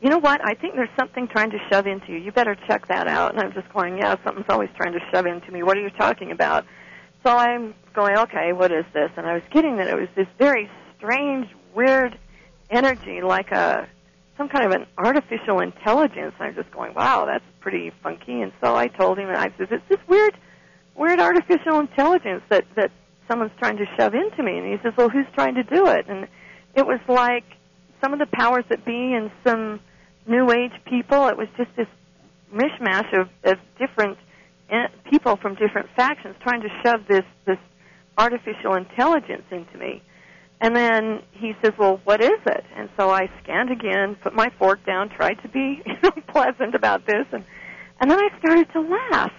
"You 0.00 0.08
know 0.08 0.18
what? 0.18 0.40
I 0.44 0.54
think 0.54 0.76
there's 0.76 0.96
something 0.96 1.26
trying 1.26 1.50
to 1.50 1.58
shove 1.70 1.88
into 1.88 2.12
you. 2.12 2.18
You 2.18 2.30
better 2.30 2.56
check 2.68 2.86
that 2.86 3.08
out." 3.08 3.34
And 3.34 3.42
I'm 3.42 3.52
just 3.52 3.68
going, 3.72 3.98
"Yeah, 3.98 4.14
something's 4.24 4.46
always 4.48 4.70
trying 4.76 4.92
to 4.92 5.00
shove 5.12 5.26
into 5.26 5.50
me. 5.50 5.64
What 5.64 5.76
are 5.76 5.82
you 5.82 5.90
talking 5.90 6.30
about?" 6.30 6.66
So 7.24 7.36
I'm 7.36 7.74
going, 7.94 8.16
"Okay, 8.16 8.52
what 8.52 8.70
is 8.70 8.84
this?" 8.94 9.10
And 9.16 9.26
I 9.26 9.34
was 9.34 9.42
getting 9.50 9.78
that 9.78 9.88
it 9.88 9.96
was 9.96 10.08
this 10.14 10.28
very 10.38 10.70
strange, 10.98 11.48
weird 11.74 12.18
energy, 12.70 13.20
like 13.22 13.50
a 13.50 13.88
some 14.38 14.48
kind 14.48 14.64
of 14.64 14.72
an 14.72 14.86
artificial 14.98 15.60
intelligence. 15.60 16.34
And 16.38 16.48
I'm 16.48 16.54
just 16.54 16.70
going, 16.72 16.94
wow, 16.94 17.26
that's 17.26 17.44
pretty 17.60 17.92
funky. 18.02 18.40
And 18.40 18.52
so 18.62 18.74
I 18.74 18.88
told 18.88 19.18
him, 19.18 19.28
and 19.28 19.36
I 19.36 19.52
said, 19.58 19.68
it's 19.70 19.84
this 19.88 19.98
weird, 20.08 20.36
weird 20.96 21.20
artificial 21.20 21.80
intelligence 21.80 22.42
that 22.48 22.64
that 22.76 22.90
someone's 23.28 23.52
trying 23.58 23.76
to 23.76 23.84
shove 23.98 24.14
into 24.14 24.42
me. 24.42 24.58
And 24.58 24.66
he 24.66 24.76
says, 24.82 24.92
well, 24.96 25.08
who's 25.08 25.26
trying 25.34 25.54
to 25.54 25.62
do 25.62 25.86
it? 25.86 26.06
And 26.08 26.28
it 26.74 26.86
was 26.86 27.00
like 27.08 27.44
some 28.02 28.12
of 28.12 28.18
the 28.18 28.26
powers 28.32 28.64
that 28.68 28.84
be 28.84 29.14
and 29.14 29.30
some 29.46 29.80
new 30.26 30.50
age 30.50 30.72
people. 30.86 31.28
It 31.28 31.36
was 31.36 31.48
just 31.56 31.70
this 31.76 31.86
mishmash 32.52 33.12
of, 33.18 33.28
of 33.44 33.58
different 33.78 34.18
eh, 34.70 34.88
people 35.10 35.36
from 35.36 35.54
different 35.54 35.88
factions 35.96 36.36
trying 36.42 36.62
to 36.62 36.68
shove 36.82 37.00
this 37.08 37.24
this 37.46 37.58
artificial 38.18 38.74
intelligence 38.74 39.44
into 39.50 39.78
me. 39.78 40.02
And 40.62 40.76
then 40.76 41.22
he 41.32 41.54
says, 41.60 41.72
"Well, 41.76 42.00
what 42.04 42.22
is 42.22 42.38
it?" 42.46 42.64
And 42.76 42.88
so 42.96 43.10
I 43.10 43.28
scanned 43.42 43.70
again, 43.70 44.14
put 44.22 44.32
my 44.32 44.48
fork 44.60 44.86
down, 44.86 45.08
tried 45.08 45.42
to 45.42 45.48
be 45.48 45.82
you 45.86 45.94
know, 46.02 46.12
pleasant 46.28 46.76
about 46.76 47.04
this, 47.04 47.26
and 47.32 47.44
and 48.00 48.08
then 48.08 48.18
I 48.18 48.28
started 48.38 48.72
to 48.72 48.80
laugh 48.80 49.32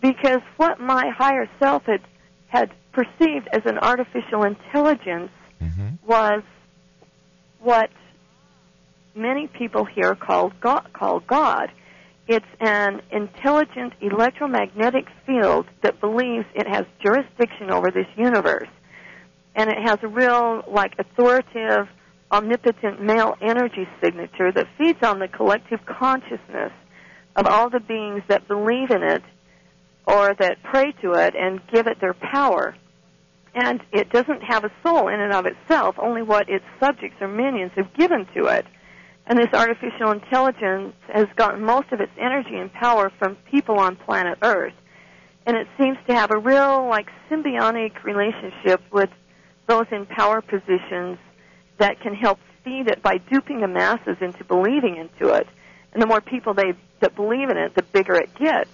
because 0.00 0.40
what 0.56 0.80
my 0.80 1.08
higher 1.16 1.48
self 1.60 1.84
had 1.84 2.00
had 2.48 2.72
perceived 2.92 3.48
as 3.52 3.62
an 3.64 3.78
artificial 3.78 4.42
intelligence 4.42 5.30
mm-hmm. 5.62 5.88
was 6.04 6.42
what 7.60 7.90
many 9.14 9.46
people 9.46 9.84
here 9.84 10.16
call 10.16 10.52
God, 10.60 10.88
call 10.92 11.20
God. 11.20 11.70
It's 12.26 12.44
an 12.58 13.02
intelligent 13.12 13.92
electromagnetic 14.00 15.06
field 15.26 15.66
that 15.82 16.00
believes 16.00 16.46
it 16.56 16.66
has 16.66 16.86
jurisdiction 17.00 17.70
over 17.70 17.92
this 17.92 18.08
universe 18.16 18.68
and 19.56 19.70
it 19.70 19.78
has 19.82 19.98
a 20.02 20.08
real 20.08 20.62
like 20.68 20.92
authoritative 20.98 21.88
omnipotent 22.30 23.02
male 23.02 23.34
energy 23.40 23.88
signature 24.02 24.52
that 24.52 24.66
feeds 24.76 25.02
on 25.02 25.18
the 25.18 25.28
collective 25.28 25.80
consciousness 25.86 26.72
of 27.34 27.46
all 27.46 27.70
the 27.70 27.80
beings 27.80 28.22
that 28.28 28.46
believe 28.46 28.90
in 28.90 29.02
it 29.02 29.22
or 30.06 30.34
that 30.38 30.62
pray 30.62 30.92
to 31.02 31.12
it 31.12 31.34
and 31.34 31.60
give 31.72 31.86
it 31.86 32.00
their 32.00 32.14
power. 32.14 32.76
And 33.54 33.80
it 33.92 34.10
doesn't 34.10 34.42
have 34.42 34.64
a 34.64 34.72
soul 34.84 35.08
in 35.08 35.18
and 35.18 35.32
of 35.32 35.46
itself 35.46 35.96
only 35.98 36.22
what 36.22 36.48
its 36.48 36.64
subjects 36.78 37.16
or 37.20 37.28
minions 37.28 37.72
have 37.76 37.92
given 37.94 38.26
to 38.36 38.46
it. 38.46 38.66
And 39.26 39.38
this 39.38 39.52
artificial 39.52 40.12
intelligence 40.12 40.94
has 41.08 41.26
gotten 41.36 41.64
most 41.64 41.90
of 41.90 42.00
its 42.00 42.12
energy 42.20 42.56
and 42.56 42.72
power 42.72 43.10
from 43.18 43.36
people 43.50 43.78
on 43.78 43.96
planet 43.96 44.38
earth. 44.42 44.74
And 45.46 45.56
it 45.56 45.66
seems 45.80 45.96
to 46.08 46.14
have 46.14 46.30
a 46.30 46.38
real 46.38 46.86
like 46.88 47.08
symbiotic 47.30 48.04
relationship 48.04 48.82
with 48.92 49.08
those 49.66 49.86
in 49.90 50.06
power 50.06 50.40
positions 50.40 51.18
that 51.78 52.00
can 52.00 52.14
help 52.14 52.38
feed 52.64 52.88
it 52.88 53.02
by 53.02 53.18
duping 53.18 53.60
the 53.60 53.68
masses 53.68 54.16
into 54.20 54.44
believing 54.44 54.96
into 54.96 55.32
it. 55.32 55.46
And 55.92 56.02
the 56.02 56.06
more 56.06 56.20
people 56.20 56.54
they 56.54 56.74
that 57.00 57.14
believe 57.14 57.50
in 57.50 57.56
it, 57.56 57.74
the 57.74 57.82
bigger 57.82 58.14
it 58.14 58.34
gets. 58.34 58.70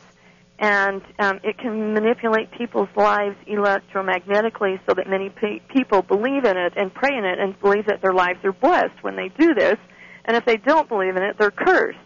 And 0.59 1.02
um, 1.18 1.40
it 1.42 1.59
can 1.59 1.92
manipulate 1.92 2.52
people's 2.52 2.88
lives 2.94 3.37
electromagnetically 3.48 4.78
so 4.87 4.94
that 4.94 5.09
many 5.09 5.28
pe- 5.28 5.59
people 5.68 6.02
believe 6.02 6.44
in 6.44 6.57
it 6.57 6.74
and 6.76 6.94
pray 6.94 7.16
in 7.16 7.24
it 7.24 7.40
and 7.40 7.59
believe 7.61 7.87
that 7.87 8.00
their 8.00 8.12
lives 8.12 8.44
are 8.44 8.52
blessed 8.52 9.02
when 9.02 9.16
they 9.16 9.28
do 9.28 9.55
this. 9.55 9.76
And 10.24 10.37
if 10.37 10.44
they 10.44 10.57
don't 10.57 10.88
believe 10.88 11.16
in 11.16 11.22
it, 11.24 11.37
they're 11.37 11.50
cursed. 11.50 11.98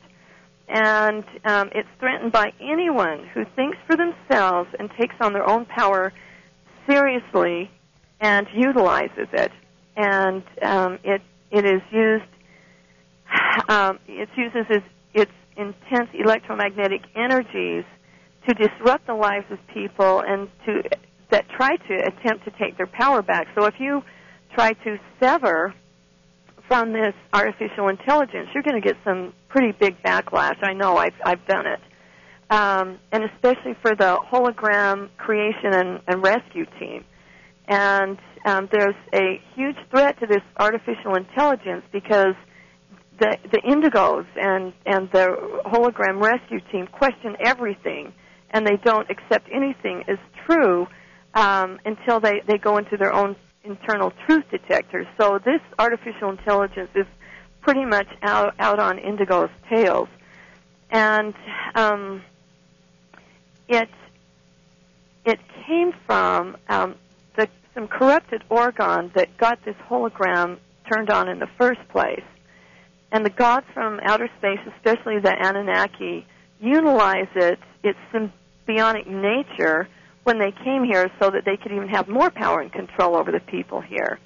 And 0.68 1.25
um, 1.44 1.70
it's 1.75 1.88
threatened 2.01 2.33
by 2.33 2.53
anyone 2.61 3.27
who 3.35 3.44
thinks 3.55 3.77
for 3.87 3.96
themselves 3.96 4.70
and 4.79 4.90
takes 4.99 5.14
on 5.20 5.33
their 5.33 5.49
own 5.49 5.66
power 5.66 6.12
seriously 6.88 7.70
and 8.21 8.47
utilizes 8.55 9.29
it. 9.33 9.53
And 9.97 10.43
um, 10.62 10.99
it 11.05 11.23
it 11.51 11.64
is 11.64 11.83
used. 11.91 12.25
Um, 13.69 13.99
it 14.07 14.29
uses 14.37 14.67
its, 14.69 14.87
its 15.14 15.33
intense 15.57 16.11
electromagnetic 16.14 17.01
energies 17.17 17.85
to 18.47 18.55
disrupt 18.55 19.07
the 19.07 19.14
lives 19.14 19.47
of 19.51 19.59
people 19.73 20.21
and 20.21 20.49
to 20.67 20.83
that 21.31 21.49
try 21.57 21.77
to 21.77 21.95
attempt 21.95 22.45
to 22.45 22.53
take 22.59 22.77
their 22.77 22.87
power 22.87 23.23
back. 23.23 23.49
So 23.55 23.64
if 23.64 23.75
you 23.79 24.03
try 24.55 24.73
to 24.73 24.99
sever 25.21 25.75
from 26.69 26.93
this 26.93 27.14
artificial 27.33 27.89
intelligence, 27.89 28.49
you're 28.55 28.62
going 28.62 28.81
to 28.81 28.87
get 28.87 28.97
some 29.05 29.33
pretty 29.49 29.73
big 29.73 30.03
backlash. 30.03 30.57
I 30.62 30.73
know 30.73 30.97
I've 30.97 31.14
I've 31.25 31.47
done 31.47 31.67
it, 31.67 31.81
um, 32.51 32.99
and 33.12 33.25
especially 33.25 33.75
for 33.83 33.95
the 33.95 34.19
hologram 34.31 35.09
creation 35.17 35.73
and, 35.73 36.01
and 36.07 36.23
rescue 36.23 36.67
team. 36.79 37.05
And 37.69 38.19
um, 38.45 38.69
there's 38.71 38.95
a 39.12 39.41
huge 39.55 39.77
threat 39.91 40.19
to 40.21 40.27
this 40.27 40.43
artificial 40.59 41.14
intelligence 41.17 41.85
because 41.93 42.35
the 43.19 43.37
the 43.51 43.59
indigos 43.62 44.27
and 44.37 44.73
and 44.85 45.11
the 45.11 45.27
hologram 45.64 46.21
rescue 46.21 46.61
team 46.71 46.87
question 46.87 47.37
everything, 47.41 48.12
and 48.51 48.67
they 48.67 48.77
don't 48.85 49.09
accept 49.11 49.49
anything 49.53 50.05
as 50.07 50.19
true 50.45 50.87
um, 51.35 51.79
until 51.85 52.19
they, 52.19 52.43
they 52.47 52.59
go 52.59 52.79
into 52.79 52.97
their 52.97 53.12
own 53.12 53.37
internal 53.62 54.12
truth 54.27 54.45
detectors. 54.51 55.07
So 55.19 55.39
this 55.45 55.61
artificial 55.79 56.31
intelligence 56.31 56.91
is 56.95 57.07
pretty 57.61 57.85
much 57.85 58.07
out, 58.23 58.55
out 58.59 58.79
on 58.79 58.99
Indigo's 58.99 59.51
tails. 59.69 60.09
And 60.91 61.35
um, 61.75 62.23
it, 63.69 63.89
it 65.25 65.41
came 65.67 65.93
from 66.07 66.57
um, 66.69 66.95
some 67.77 67.87
corrupted 67.87 68.43
organ 68.49 69.12
that 69.14 69.37
got 69.37 69.62
this 69.64 69.77
hologram 69.89 70.59
turned 70.93 71.11
on 71.11 71.29
in 71.29 71.39
the 71.39 71.47
first 71.59 71.81
place. 71.91 72.24
And 73.12 73.24
the 73.24 73.31
gods 73.31 73.66
from 73.74 74.01
outer 74.03 74.29
space, 74.39 74.59
especially 74.77 75.20
the 75.20 75.33
Anunnaki, 75.39 76.27
utilize 76.59 77.29
it, 77.37 77.59
its 77.85 77.99
symbionic 78.12 79.07
nature, 79.07 79.89
when 80.24 80.39
they 80.41 80.51
came 80.64 80.83
here 80.85 81.09
so 81.20 81.31
that 81.31 81.45
they 81.45 81.57
could 81.57 81.70
even 81.70 81.87
have 81.89 82.09
more 82.09 82.31
power 82.31 82.61
and 82.61 82.72
control 82.72 83.14
over 83.14 83.31
the 83.31 83.39
people 83.41 83.81
here. 83.81 84.18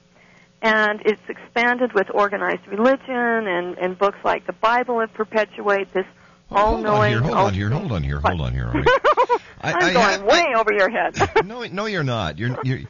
And 0.62 1.02
it's 1.04 1.20
expanded 1.28 1.92
with 1.92 2.06
organized 2.14 2.66
religion 2.68 3.06
and, 3.48 3.76
and 3.78 3.98
books 3.98 4.18
like 4.24 4.46
the 4.46 4.52
Bible 4.54 4.98
that 5.00 5.12
perpetuate 5.12 5.92
this 5.92 6.06
Hold 6.50 6.84
on 6.84 6.86
all-knowing. 6.86 7.10
here, 7.12 7.20
hold 7.20 7.36
on 7.36 7.54
here, 7.54 7.70
hold 7.70 7.92
on 7.92 8.02
here, 8.02 8.20
hold 8.20 8.40
on 8.40 8.52
here. 8.52 8.66
all. 8.74 9.36
I- 9.60 9.72
I'm 9.72 9.76
I 9.76 9.92
going 9.92 9.94
have- 9.94 10.22
way 10.24 10.44
over 10.56 10.72
your 10.72 10.90
head. 10.90 11.16
no, 11.46 11.64
no, 11.64 11.86
you're 11.86 12.02
not. 12.02 12.38
You're, 12.38 12.56
you're. 12.64 12.80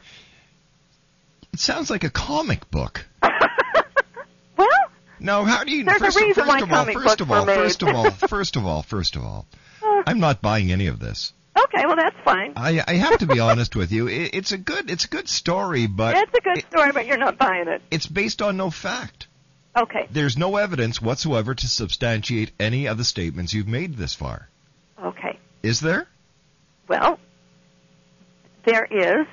It 1.53 1.59
sounds 1.59 1.89
like 1.89 2.03
a 2.03 2.09
comic 2.09 2.69
book. 2.71 3.05
well, 4.57 4.67
no. 5.19 5.43
How 5.43 5.63
do 5.63 5.71
you? 5.71 5.83
There's 5.83 6.01
a 6.01 6.05
first, 6.05 6.17
reason 6.17 6.33
first 6.33 6.47
why 6.47 6.59
of 6.59 6.71
all, 6.71 6.77
comic 6.77 6.93
first 6.95 7.05
books 7.05 7.21
of 7.21 7.29
were 7.29 7.35
all, 7.37 7.45
made. 7.45 7.55
first 7.57 7.81
of 7.83 7.89
all, 7.89 8.11
first 8.11 8.55
of 8.55 8.65
all, 8.65 8.81
first 8.83 9.15
of 9.15 9.23
all, 9.23 9.45
I'm 9.81 10.19
not 10.19 10.41
buying 10.41 10.71
any 10.71 10.87
of 10.87 10.99
this. 10.99 11.33
Okay, 11.57 11.85
well 11.85 11.97
that's 11.97 12.15
fine. 12.23 12.53
I, 12.55 12.81
I 12.87 12.93
have 12.93 13.19
to 13.19 13.25
be 13.27 13.39
honest 13.49 13.75
with 13.75 13.91
you. 13.91 14.07
It, 14.07 14.31
it's 14.33 14.51
a 14.51 14.57
good, 14.57 14.89
it's 14.89 15.05
a 15.05 15.09
good 15.09 15.27
story, 15.27 15.87
but 15.87 16.15
it's 16.15 16.37
a 16.37 16.41
good 16.41 16.65
story, 16.71 16.91
but 16.93 17.05
you're 17.05 17.17
not 17.17 17.37
buying 17.37 17.67
it. 17.67 17.81
it's 17.91 18.07
based 18.07 18.41
on 18.41 18.57
no 18.57 18.69
fact. 18.69 19.27
Okay. 19.75 20.07
There's 20.11 20.37
no 20.37 20.57
evidence 20.57 21.01
whatsoever 21.01 21.55
to 21.55 21.67
substantiate 21.67 22.51
any 22.59 22.87
of 22.87 22.97
the 22.97 23.05
statements 23.05 23.53
you've 23.53 23.67
made 23.67 23.95
this 23.95 24.13
far. 24.13 24.49
Okay. 25.01 25.39
Is 25.63 25.79
there? 25.79 26.07
Well, 26.87 27.19
there 28.65 28.85
is, 28.85 29.27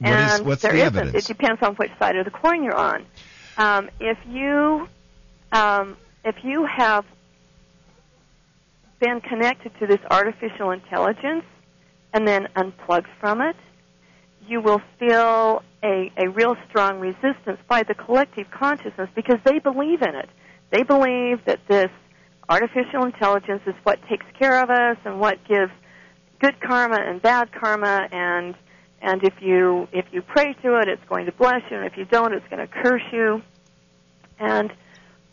What 0.00 0.12
is- 0.12 0.34
and 0.38 0.46
what's 0.46 0.62
there 0.62 0.72
the 0.72 0.78
isn't. 0.78 0.96
evidence? 0.96 1.24
It 1.24 1.28
depends 1.28 1.62
on 1.62 1.74
which 1.76 1.90
side 1.98 2.16
of 2.16 2.24
the 2.24 2.30
coin 2.30 2.62
you're 2.62 2.74
on. 2.76 3.04
Um, 3.56 3.90
if 4.00 4.18
you 4.28 4.88
um, 5.52 5.96
if 6.24 6.36
you 6.44 6.66
have 6.66 7.04
been 9.00 9.20
connected 9.20 9.72
to 9.80 9.86
this 9.86 10.00
artificial 10.10 10.70
intelligence 10.72 11.44
and 12.12 12.26
then 12.26 12.48
unplugged 12.56 13.08
from 13.20 13.40
it, 13.40 13.56
you 14.46 14.60
will 14.60 14.80
feel 14.98 15.62
a, 15.84 16.10
a 16.16 16.28
real 16.30 16.56
strong 16.68 16.98
resistance 17.00 17.58
by 17.68 17.82
the 17.82 17.94
collective 17.94 18.50
consciousness 18.50 19.08
because 19.14 19.38
they 19.44 19.58
believe 19.58 20.02
in 20.02 20.14
it. 20.14 20.28
They 20.70 20.82
believe 20.82 21.44
that 21.46 21.60
this 21.68 21.90
artificial 22.48 23.04
intelligence 23.04 23.62
is 23.66 23.74
what 23.84 23.98
takes 24.08 24.26
care 24.38 24.62
of 24.62 24.70
us 24.70 24.96
and 25.04 25.20
what 25.20 25.38
gives 25.46 25.70
good 26.40 26.58
karma 26.60 26.96
and 27.00 27.20
bad 27.22 27.52
karma 27.52 28.08
and 28.10 28.54
and 29.00 29.22
if 29.22 29.34
you 29.40 29.88
if 29.92 30.06
you 30.12 30.22
pray 30.22 30.54
to 30.62 30.78
it 30.78 30.88
it's 30.88 31.04
going 31.08 31.26
to 31.26 31.32
bless 31.32 31.62
you. 31.70 31.76
And 31.76 31.86
if 31.86 31.96
you 31.96 32.04
don't 32.04 32.32
it's 32.32 32.46
going 32.48 32.66
to 32.66 32.72
curse 32.82 33.02
you. 33.12 33.42
And 34.38 34.72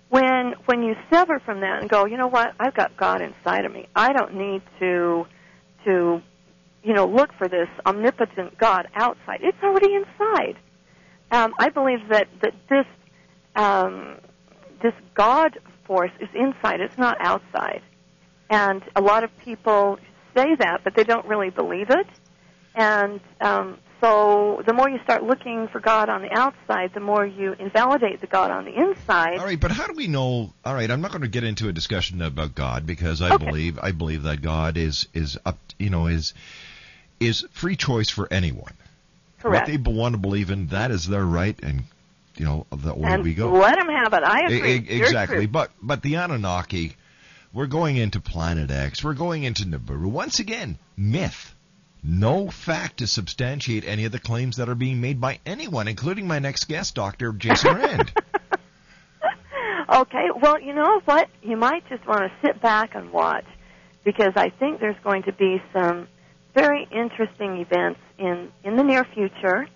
when 0.09 0.53
when 0.65 0.83
you 0.83 0.95
sever 1.11 1.39
from 1.39 1.61
that 1.61 1.81
and 1.81 1.89
go 1.89 2.05
you 2.05 2.17
know 2.17 2.27
what? 2.27 2.53
I've 2.59 2.75
got 2.75 2.95
God 2.97 3.21
inside 3.21 3.65
of 3.65 3.71
me. 3.71 3.87
I 3.95 4.13
don't 4.13 4.35
need 4.35 4.61
to 4.79 5.25
to 5.85 6.21
you 6.83 6.93
know 6.93 7.05
look 7.05 7.33
for 7.37 7.47
this 7.47 7.69
omnipotent 7.85 8.57
God 8.57 8.87
outside. 8.95 9.39
It's 9.41 9.61
already 9.63 9.93
inside. 9.95 10.57
Um, 11.31 11.53
I 11.59 11.69
believe 11.69 12.07
that 12.09 12.27
that 12.41 12.53
this 12.69 12.85
um, 13.55 14.17
this 14.81 14.93
God 15.15 15.57
force 15.85 16.11
is 16.19 16.29
inside. 16.33 16.81
It's 16.81 16.97
not 16.97 17.17
outside. 17.19 17.81
And 18.49 18.83
a 18.95 19.01
lot 19.01 19.23
of 19.23 19.35
people 19.39 19.97
say 20.35 20.55
that, 20.59 20.81
but 20.83 20.95
they 20.95 21.03
don't 21.03 21.25
really 21.25 21.49
believe 21.49 21.89
it. 21.89 22.07
And 22.75 23.19
um, 23.41 23.77
so 24.01 24.61
the 24.65 24.73
more 24.73 24.89
you 24.89 24.99
start 25.03 25.23
looking 25.23 25.67
for 25.69 25.79
God 25.79 26.09
on 26.09 26.21
the 26.21 26.31
outside, 26.37 26.93
the 26.93 26.99
more 26.99 27.25
you 27.25 27.53
invalidate 27.53 28.21
the 28.21 28.27
God 28.27 28.51
on 28.51 28.65
the 28.65 28.75
inside. 28.75 29.39
All 29.39 29.45
right, 29.45 29.59
but 29.59 29.71
how 29.71 29.87
do 29.87 29.93
we 29.93 30.07
know? 30.07 30.53
All 30.63 30.73
right, 30.73 30.89
I'm 30.91 31.01
not 31.01 31.11
going 31.11 31.21
to 31.21 31.27
get 31.27 31.43
into 31.43 31.69
a 31.69 31.73
discussion 31.73 32.21
about 32.21 32.53
God 32.55 32.85
because 32.85 33.21
I 33.21 33.37
believe 33.37 33.79
I 33.81 33.91
believe 33.91 34.23
that 34.23 34.41
God 34.41 34.77
is 34.77 35.07
is 35.13 35.37
up, 35.45 35.57
you 35.79 35.89
know, 35.89 36.07
is 36.07 36.33
is 37.19 37.45
free 37.51 37.75
choice 37.75 38.09
for 38.09 38.27
anyone. 38.31 38.73
Correct. 39.39 39.67
What 39.69 39.83
they 39.83 39.91
want 39.91 40.13
to 40.13 40.19
believe 40.19 40.51
in, 40.51 40.67
that 40.67 40.91
is 40.91 41.07
their 41.07 41.25
right, 41.25 41.57
and 41.63 41.83
you 42.37 42.45
know, 42.45 42.65
the 42.71 42.93
way 42.93 43.11
and 43.11 43.23
we 43.23 43.33
go. 43.33 43.51
let 43.53 43.77
them 43.77 43.87
have 43.89 44.13
it. 44.13 44.23
I 44.23 44.41
agree. 44.45 44.73
e- 44.73 44.97
You're 44.97 45.05
exactly. 45.05 45.45
But 45.45 45.71
but 45.81 46.01
the 46.01 46.15
Anunnaki, 46.15 46.95
we're 47.53 47.67
going 47.67 47.95
into 47.97 48.19
Planet 48.19 48.69
X. 48.69 49.03
We're 49.03 49.13
going 49.13 49.43
into 49.43 49.63
Nibiru. 49.63 50.07
Once 50.07 50.39
again, 50.39 50.77
myth. 50.97 51.54
No 52.07 52.49
fact 52.49 52.97
to 52.97 53.07
substantiate 53.07 53.83
any 53.83 54.05
of 54.05 54.11
the 54.11 54.19
claims 54.19 54.57
that 54.57 54.69
are 54.69 54.75
being 54.75 55.01
made 55.01 55.19
by 55.19 55.39
anyone, 55.43 55.87
including 55.87 56.27
my 56.27 56.37
next 56.37 56.65
guest, 56.65 56.93
Dr. 56.93 57.33
Jason 57.33 57.75
Rand. 57.77 58.11
Okay, 59.89 60.27
well, 60.39 60.59
you 60.59 60.73
know 60.73 61.01
what? 61.05 61.29
You 61.41 61.57
might 61.57 61.87
just 61.89 62.05
want 62.07 62.21
to 62.21 62.31
sit 62.45 62.61
back 62.61 62.95
and 62.95 63.11
watch 63.11 63.45
because 64.03 64.33
I 64.35 64.49
think 64.49 64.79
there's 64.79 64.99
going 65.03 65.23
to 65.23 65.33
be 65.33 65.61
some 65.73 66.07
very 66.53 66.87
interesting 66.91 67.57
events 67.57 67.99
in 68.17 68.51
in 68.63 68.77
the 68.77 68.83
near 68.83 69.03
future. 69.03 69.67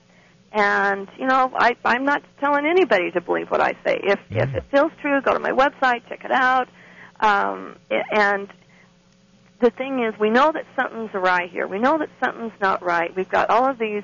And 0.52 1.08
you 1.18 1.28
know, 1.28 1.52
I, 1.56 1.76
I'm 1.86 2.06
not 2.06 2.24
telling 2.40 2.66
anybody 2.66 3.12
to 3.12 3.22
believe 3.22 3.50
what 3.50 3.62
I 3.62 3.74
say. 3.84 4.00
If 4.04 4.20
if 4.32 4.54
it 4.56 4.64
feels 4.72 4.92
true, 5.02 5.22
go 5.22 5.34
to 5.34 5.40
my 5.40 5.52
website, 5.52 6.08
check 6.10 6.24
it 6.24 6.32
out. 6.32 6.70
Um, 7.20 7.76
and 7.90 8.48
the 9.60 9.70
thing 9.72 10.04
is, 10.04 10.18
we 10.20 10.30
know 10.30 10.52
that 10.52 10.66
something's 10.76 11.12
awry 11.14 11.48
here. 11.48 11.68
We 11.68 11.80
know 11.80 11.98
that 11.98 12.10
something's 12.24 12.60
not 12.62 12.84
right. 12.84 13.14
We've 13.16 13.30
got 13.30 13.50
all 13.50 13.70
of 13.70 13.78
these 13.78 14.04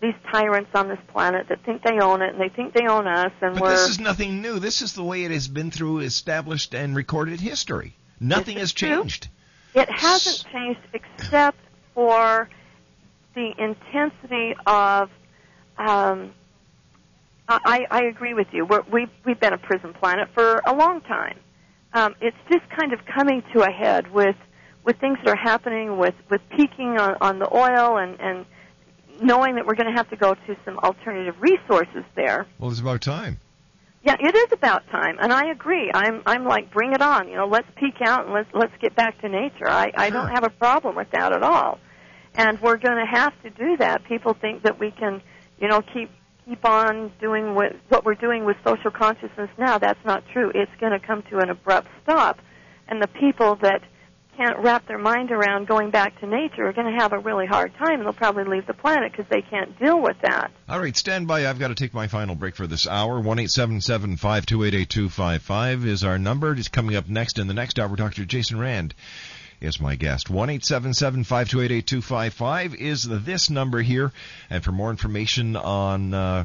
these 0.00 0.14
tyrants 0.30 0.70
on 0.74 0.88
this 0.88 0.98
planet 1.08 1.48
that 1.48 1.64
think 1.64 1.82
they 1.82 1.98
own 1.98 2.20
it 2.20 2.34
and 2.34 2.40
they 2.40 2.50
think 2.50 2.74
they 2.74 2.86
own 2.86 3.06
us, 3.06 3.32
and 3.40 3.54
But 3.54 3.62
we're 3.62 3.70
this 3.70 3.88
is 3.88 4.00
nothing 4.00 4.42
new. 4.42 4.58
This 4.58 4.82
is 4.82 4.92
the 4.92 5.04
way 5.04 5.24
it 5.24 5.30
has 5.30 5.48
been 5.48 5.70
through 5.70 6.00
established 6.00 6.74
and 6.74 6.94
recorded 6.94 7.40
history. 7.40 7.96
Nothing 8.20 8.58
has 8.58 8.72
changed. 8.72 9.28
It 9.74 9.90
hasn't 9.90 10.44
changed 10.52 10.80
except 10.92 11.58
for 11.94 12.48
the 13.34 13.52
intensity 13.58 14.54
of. 14.66 15.10
Um, 15.76 16.32
I, 17.46 17.84
I 17.90 18.04
agree 18.04 18.32
with 18.32 18.46
you. 18.52 18.64
We're, 18.64 18.82
we've 18.90 19.10
we've 19.24 19.40
been 19.40 19.52
a 19.52 19.58
prison 19.58 19.92
planet 19.92 20.28
for 20.34 20.62
a 20.66 20.74
long 20.74 21.02
time. 21.02 21.38
Um, 21.92 22.14
it's 22.20 22.36
just 22.50 22.68
kind 22.70 22.92
of 22.92 23.00
coming 23.04 23.42
to 23.52 23.62
a 23.62 23.70
head 23.70 24.10
with 24.10 24.36
with 24.84 24.98
things 24.98 25.18
that 25.24 25.30
are 25.30 25.36
happening 25.36 25.98
with 25.98 26.14
with 26.30 26.40
peaking 26.56 26.98
on, 26.98 27.16
on 27.20 27.38
the 27.38 27.48
oil 27.54 27.98
and 27.98 28.20
and 28.20 28.46
knowing 29.20 29.54
that 29.56 29.66
we're 29.66 29.74
going 29.74 29.90
to 29.90 29.96
have 29.96 30.10
to 30.10 30.16
go 30.16 30.34
to 30.34 30.56
some 30.64 30.78
alternative 30.78 31.36
resources 31.40 32.04
there. 32.16 32.46
Well, 32.58 32.70
it's 32.70 32.80
about 32.80 33.00
time. 33.00 33.38
Yeah, 34.02 34.16
it 34.20 34.34
is 34.34 34.52
about 34.52 34.86
time, 34.90 35.16
and 35.18 35.32
I 35.32 35.50
agree. 35.50 35.90
I'm 35.94 36.22
I'm 36.26 36.44
like, 36.44 36.70
bring 36.70 36.92
it 36.92 37.00
on. 37.00 37.28
You 37.28 37.36
know, 37.36 37.46
let's 37.46 37.68
peak 37.76 38.02
out 38.04 38.26
and 38.26 38.34
let's 38.34 38.48
let's 38.52 38.72
get 38.80 38.94
back 38.94 39.18
to 39.22 39.28
nature. 39.28 39.68
I 39.68 39.92
I 39.96 40.10
don't 40.10 40.28
have 40.28 40.44
a 40.44 40.50
problem 40.50 40.94
with 40.94 41.10
that 41.12 41.32
at 41.32 41.42
all, 41.42 41.78
and 42.34 42.60
we're 42.60 42.76
going 42.76 42.98
to 42.98 43.10
have 43.10 43.32
to 43.44 43.50
do 43.50 43.78
that. 43.78 44.04
People 44.04 44.34
think 44.34 44.64
that 44.64 44.78
we 44.78 44.90
can, 44.90 45.22
you 45.58 45.68
know, 45.68 45.80
keep 45.80 46.10
keep 46.44 46.66
on 46.66 47.12
doing 47.18 47.54
what 47.54 47.76
what 47.88 48.04
we're 48.04 48.14
doing 48.14 48.44
with 48.44 48.58
social 48.62 48.90
consciousness 48.90 49.48
now. 49.56 49.78
That's 49.78 50.04
not 50.04 50.22
true. 50.34 50.52
It's 50.54 50.72
going 50.80 50.92
to 50.92 51.04
come 51.04 51.22
to 51.30 51.38
an 51.38 51.48
abrupt 51.48 51.88
stop, 52.02 52.40
and 52.88 53.00
the 53.00 53.08
people 53.08 53.56
that 53.62 53.80
can't 54.36 54.58
wrap 54.58 54.86
their 54.86 54.98
mind 54.98 55.30
around 55.30 55.66
going 55.66 55.90
back 55.90 56.18
to 56.20 56.26
nature 56.26 56.66
are 56.66 56.72
going 56.72 56.92
to 56.92 57.00
have 57.00 57.12
a 57.12 57.18
really 57.18 57.46
hard 57.46 57.72
time, 57.76 57.94
and 57.94 58.02
they'll 58.02 58.12
probably 58.12 58.44
leave 58.44 58.66
the 58.66 58.74
planet 58.74 59.12
because 59.12 59.26
they 59.30 59.42
can't 59.42 59.78
deal 59.78 60.00
with 60.00 60.16
that. 60.22 60.50
All 60.68 60.80
right, 60.80 60.96
stand 60.96 61.26
by. 61.26 61.46
I've 61.46 61.58
got 61.58 61.68
to 61.68 61.74
take 61.74 61.94
my 61.94 62.08
final 62.08 62.34
break 62.34 62.56
for 62.56 62.66
this 62.66 62.86
hour. 62.86 63.20
One 63.20 63.38
eight 63.38 63.50
seven 63.50 63.80
seven 63.80 64.16
five 64.16 64.46
two 64.46 64.64
eight 64.64 64.74
eight 64.74 64.88
two 64.88 65.08
five 65.08 65.42
five 65.42 65.84
is 65.84 66.04
our 66.04 66.18
number. 66.18 66.52
It's 66.52 66.68
coming 66.68 66.96
up 66.96 67.08
next 67.08 67.38
in 67.38 67.46
the 67.46 67.54
next 67.54 67.78
hour. 67.78 67.94
Dr. 67.96 68.24
Jason 68.24 68.58
Rand 68.58 68.94
is 69.60 69.80
my 69.80 69.96
guest. 69.96 70.30
One 70.30 70.50
eight 70.50 70.64
seven 70.64 70.94
seven 70.94 71.24
five 71.24 71.48
two 71.48 71.60
eight 71.60 71.72
eight 71.72 71.86
two 71.86 72.02
five 72.02 72.34
five 72.34 72.74
is 72.74 73.04
this 73.04 73.50
number 73.50 73.80
here. 73.82 74.12
And 74.50 74.62
for 74.62 74.72
more 74.72 74.90
information 74.90 75.56
on 75.56 76.14
uh, 76.14 76.44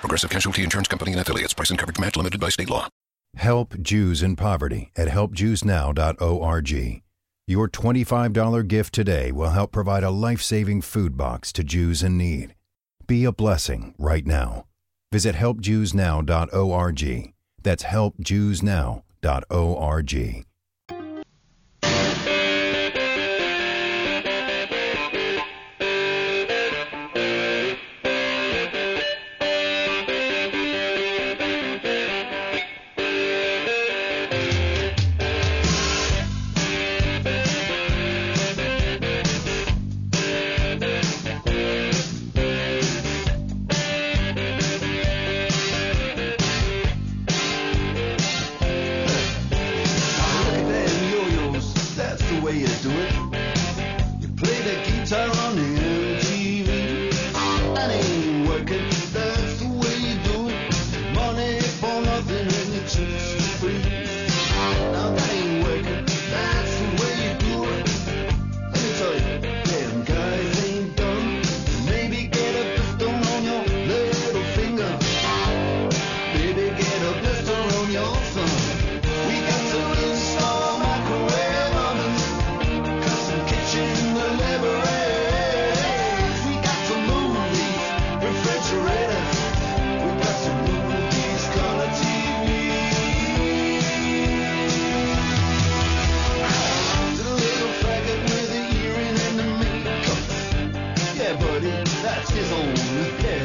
Progressive 0.00 0.30
Casualty 0.30 0.62
Insurance 0.62 0.88
Company 0.88 1.12
and 1.12 1.20
affiliates. 1.20 1.54
Price 1.54 1.70
and 1.70 1.78
coverage 1.78 1.98
match 1.98 2.16
limited 2.16 2.40
by 2.40 2.48
state 2.48 2.70
law. 2.70 2.88
Help 3.36 3.78
Jews 3.80 4.22
in 4.22 4.36
poverty 4.36 4.90
at 4.96 5.08
helpjewsnow.org. 5.08 7.02
Your 7.46 7.68
$25 7.68 8.68
gift 8.68 8.94
today 8.94 9.32
will 9.32 9.50
help 9.50 9.72
provide 9.72 10.04
a 10.04 10.10
life 10.10 10.42
saving 10.42 10.82
food 10.82 11.16
box 11.16 11.52
to 11.52 11.64
Jews 11.64 12.02
in 12.02 12.18
need. 12.18 12.54
Be 13.06 13.24
a 13.24 13.32
blessing 13.32 13.94
right 13.98 14.26
now. 14.26 14.66
Visit 15.12 15.34
helpjewsnow.org. 15.34 17.32
That's 17.62 17.84
helpjewsnow.org. 17.84 20.47
Yeah, 101.28 101.36
buddy, 101.36 101.68
that's 101.68 102.30
his 102.30 102.50
own 102.52 102.74
head. 103.20 103.37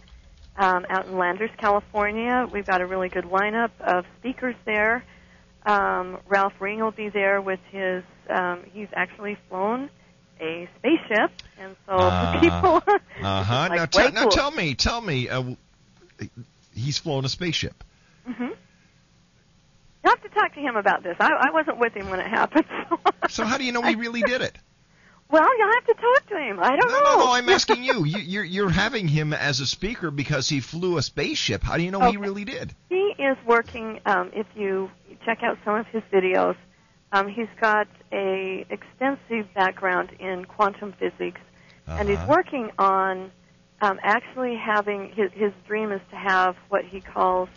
um, 0.56 0.86
out 0.88 1.04
in 1.04 1.18
Landers, 1.18 1.50
California. 1.58 2.48
We've 2.50 2.64
got 2.64 2.80
a 2.80 2.86
really 2.86 3.10
good 3.10 3.26
lineup 3.26 3.72
of 3.78 4.06
speakers 4.20 4.54
there. 4.64 5.04
Um, 5.66 6.16
Ralph 6.26 6.54
Ring 6.60 6.80
will 6.80 6.92
be 6.92 7.10
there 7.10 7.42
with 7.42 7.60
his. 7.70 8.02
Um, 8.30 8.64
he's 8.72 8.88
actually 8.94 9.36
flown 9.48 9.90
a 10.40 10.68
spaceship, 10.78 11.30
and 11.60 11.76
so 11.86 11.92
Uh-huh. 11.98 12.40
people. 12.40 12.82
Uh 13.24 13.42
huh. 13.42 13.66
Like, 13.70 13.94
now, 13.94 14.00
way 14.00 14.08
te- 14.08 14.14
now 14.14 14.28
tell 14.28 14.50
me, 14.50 14.74
tell 14.74 15.00
me. 15.00 15.28
Uh, 15.28 15.54
he's 16.74 16.98
flown 16.98 17.24
a 17.24 17.28
spaceship. 17.28 17.84
hmm 18.26 18.44
You 18.44 18.56
have 20.04 20.22
to 20.22 20.28
talk 20.30 20.54
to 20.54 20.60
him 20.60 20.76
about 20.76 21.02
this. 21.02 21.16
I, 21.20 21.30
I 21.32 21.50
wasn't 21.52 21.78
with 21.78 21.92
him 21.94 22.08
when 22.10 22.20
it 22.20 22.28
happened. 22.28 22.64
So, 22.88 22.98
So 23.28 23.44
how 23.44 23.58
do 23.58 23.64
you 23.64 23.72
know 23.72 23.82
he 23.82 23.94
really 23.96 24.22
did 24.22 24.40
it? 24.40 24.56
well, 25.30 25.58
you'll 25.58 25.72
have 25.72 25.84
to 25.86 25.94
talk 25.94 26.26
to 26.28 26.36
him. 26.38 26.58
I 26.60 26.76
don't 26.76 26.88
No, 26.88 26.98
know. 27.00 27.18
no, 27.18 27.24
no. 27.26 27.32
I'm 27.32 27.48
asking 27.50 27.84
you. 27.84 28.04
you 28.06 28.18
you're, 28.18 28.44
you're 28.44 28.70
having 28.70 29.06
him 29.08 29.32
as 29.34 29.60
a 29.60 29.66
speaker 29.66 30.10
because 30.10 30.48
he 30.48 30.60
flew 30.60 30.96
a 30.96 31.02
spaceship. 31.02 31.62
How 31.62 31.76
do 31.76 31.82
you 31.82 31.90
know 31.90 32.10
he 32.10 32.16
really 32.16 32.44
did? 32.44 32.74
He 32.88 33.12
is 33.18 33.36
working. 33.46 34.00
Um, 34.06 34.30
if 34.32 34.46
you 34.54 34.90
check 35.26 35.42
out 35.42 35.58
some 35.64 35.74
of 35.74 35.86
his 35.88 36.02
videos, 36.12 36.56
um, 37.12 37.28
he's 37.28 37.48
got 37.60 37.86
a 38.12 38.66
extensive 38.70 39.52
background 39.54 40.10
in 40.18 40.44
quantum 40.44 40.92
physics, 40.98 41.40
and 41.86 42.08
he's 42.08 42.18
Uh-huh. 42.18 42.34
working 42.36 42.70
on 42.78 43.30
um, 43.80 43.98
actually 44.02 44.56
having 44.56 45.10
his 45.14 45.30
his 45.32 45.52
dream 45.66 45.92
is 45.92 46.00
to 46.10 46.16
have 46.16 46.56
what 46.68 46.84
he 46.84 47.00
calls 47.00 47.48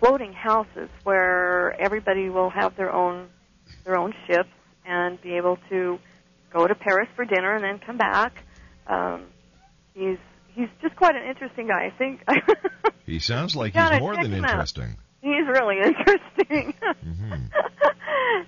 floating 0.00 0.32
houses, 0.32 0.88
where 1.04 1.80
everybody 1.80 2.28
will 2.28 2.50
have 2.50 2.76
their 2.76 2.92
own 2.92 3.28
their 3.84 3.96
own 3.96 4.12
ships 4.26 4.50
and 4.84 5.20
be 5.22 5.36
able 5.36 5.58
to 5.70 5.98
go 6.52 6.66
to 6.66 6.74
Paris 6.74 7.08
for 7.16 7.24
dinner 7.24 7.54
and 7.54 7.62
then 7.64 7.78
come 7.78 7.96
back. 7.96 8.32
Um, 8.86 9.26
he's 9.94 10.18
he's 10.54 10.68
just 10.82 10.96
quite 10.96 11.14
an 11.14 11.22
interesting 11.28 11.68
guy. 11.68 11.86
I 11.86 11.96
think 11.96 12.20
He 13.06 13.18
sounds 13.20 13.56
like 13.56 13.72
he's 13.74 14.00
more 14.00 14.16
than 14.16 14.32
him 14.32 14.44
out. 14.44 14.72
He's 15.22 15.46
really 15.46 15.78
interesting. 15.84 16.74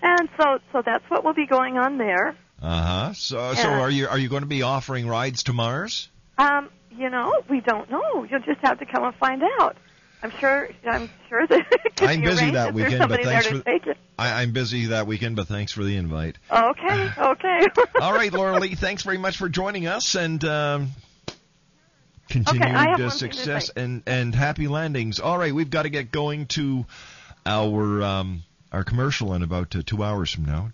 and 0.03 0.29
so 0.39 0.59
so 0.73 0.83
that's 0.85 1.09
what 1.09 1.25
will 1.25 1.35
be 1.35 1.47
going 1.47 1.79
on 1.79 1.99
there. 1.99 2.37
Uh 2.61 2.83
huh. 2.83 3.13
So, 3.15 3.55
so 3.55 3.69
are 3.69 3.91
you 3.91 4.09
are 4.09 4.19
you 4.19 4.29
going 4.29 4.43
to 4.43 4.49
be 4.49 4.63
offering 4.63 5.07
rides 5.07 5.45
to 5.45 5.53
Mars? 5.53 6.09
Um, 6.37 6.71
you 6.91 7.11
know, 7.11 7.43
we 7.49 7.61
don't 7.61 7.91
know. 7.91 8.25
You'll 8.25 8.41
just 8.41 8.61
have 8.63 8.79
to 8.81 8.87
come 8.87 9.05
and 9.05 9.15
find 9.17 9.43
out. 9.61 9.77
I'm 10.23 10.31
sure 10.41 10.71
I'm 10.87 11.11
sure 11.29 11.47
that 11.47 11.67
it 11.85 12.03
I'm 12.03 12.23
busy 12.23 12.53
that 12.53 12.73
weekend, 12.73 13.09
but 13.11 13.23
thanks 13.23 13.47
for 13.47 13.63
it. 13.67 13.99
I, 14.19 14.41
I'm 14.43 14.53
busy 14.53 14.87
that 14.87 15.07
weekend, 15.07 15.37
but 15.37 15.49
thanks 15.49 15.71
for 15.73 15.85
the 15.85 15.97
invite. 15.97 16.39
Okay, 16.51 17.11
okay. 17.19 17.61
All 18.01 18.13
right, 18.13 18.33
Laura 18.33 18.59
Lee, 18.59 18.75
thanks 18.75 19.03
very 19.03 19.19
much 19.19 19.37
for 19.37 19.51
joining 19.51 19.87
us, 19.87 20.15
and 20.15 20.43
um, 20.45 20.93
continued 22.29 22.63
I 22.63 22.69
have 22.69 22.77
one 22.87 22.97
thing 22.97 23.11
to 23.11 23.17
success 23.17 23.71
and 23.71 24.03
and 24.07 24.35
happy 24.35 24.69
landings. 24.69 25.21
All 25.21 25.39
right, 25.39 25.55
we've 25.55 25.71
got 25.71 25.83
to 25.83 25.91
get 25.91 26.11
going 26.11 26.47
to 26.49 26.87
our 27.47 28.03
um, 28.03 28.43
our 28.73 28.85
commercial 28.85 29.35
in 29.35 29.43
about 29.43 29.75
uh, 29.77 29.83
two 29.85 30.03
hours 30.03 30.31
from 30.31 30.45
now. 30.45 30.71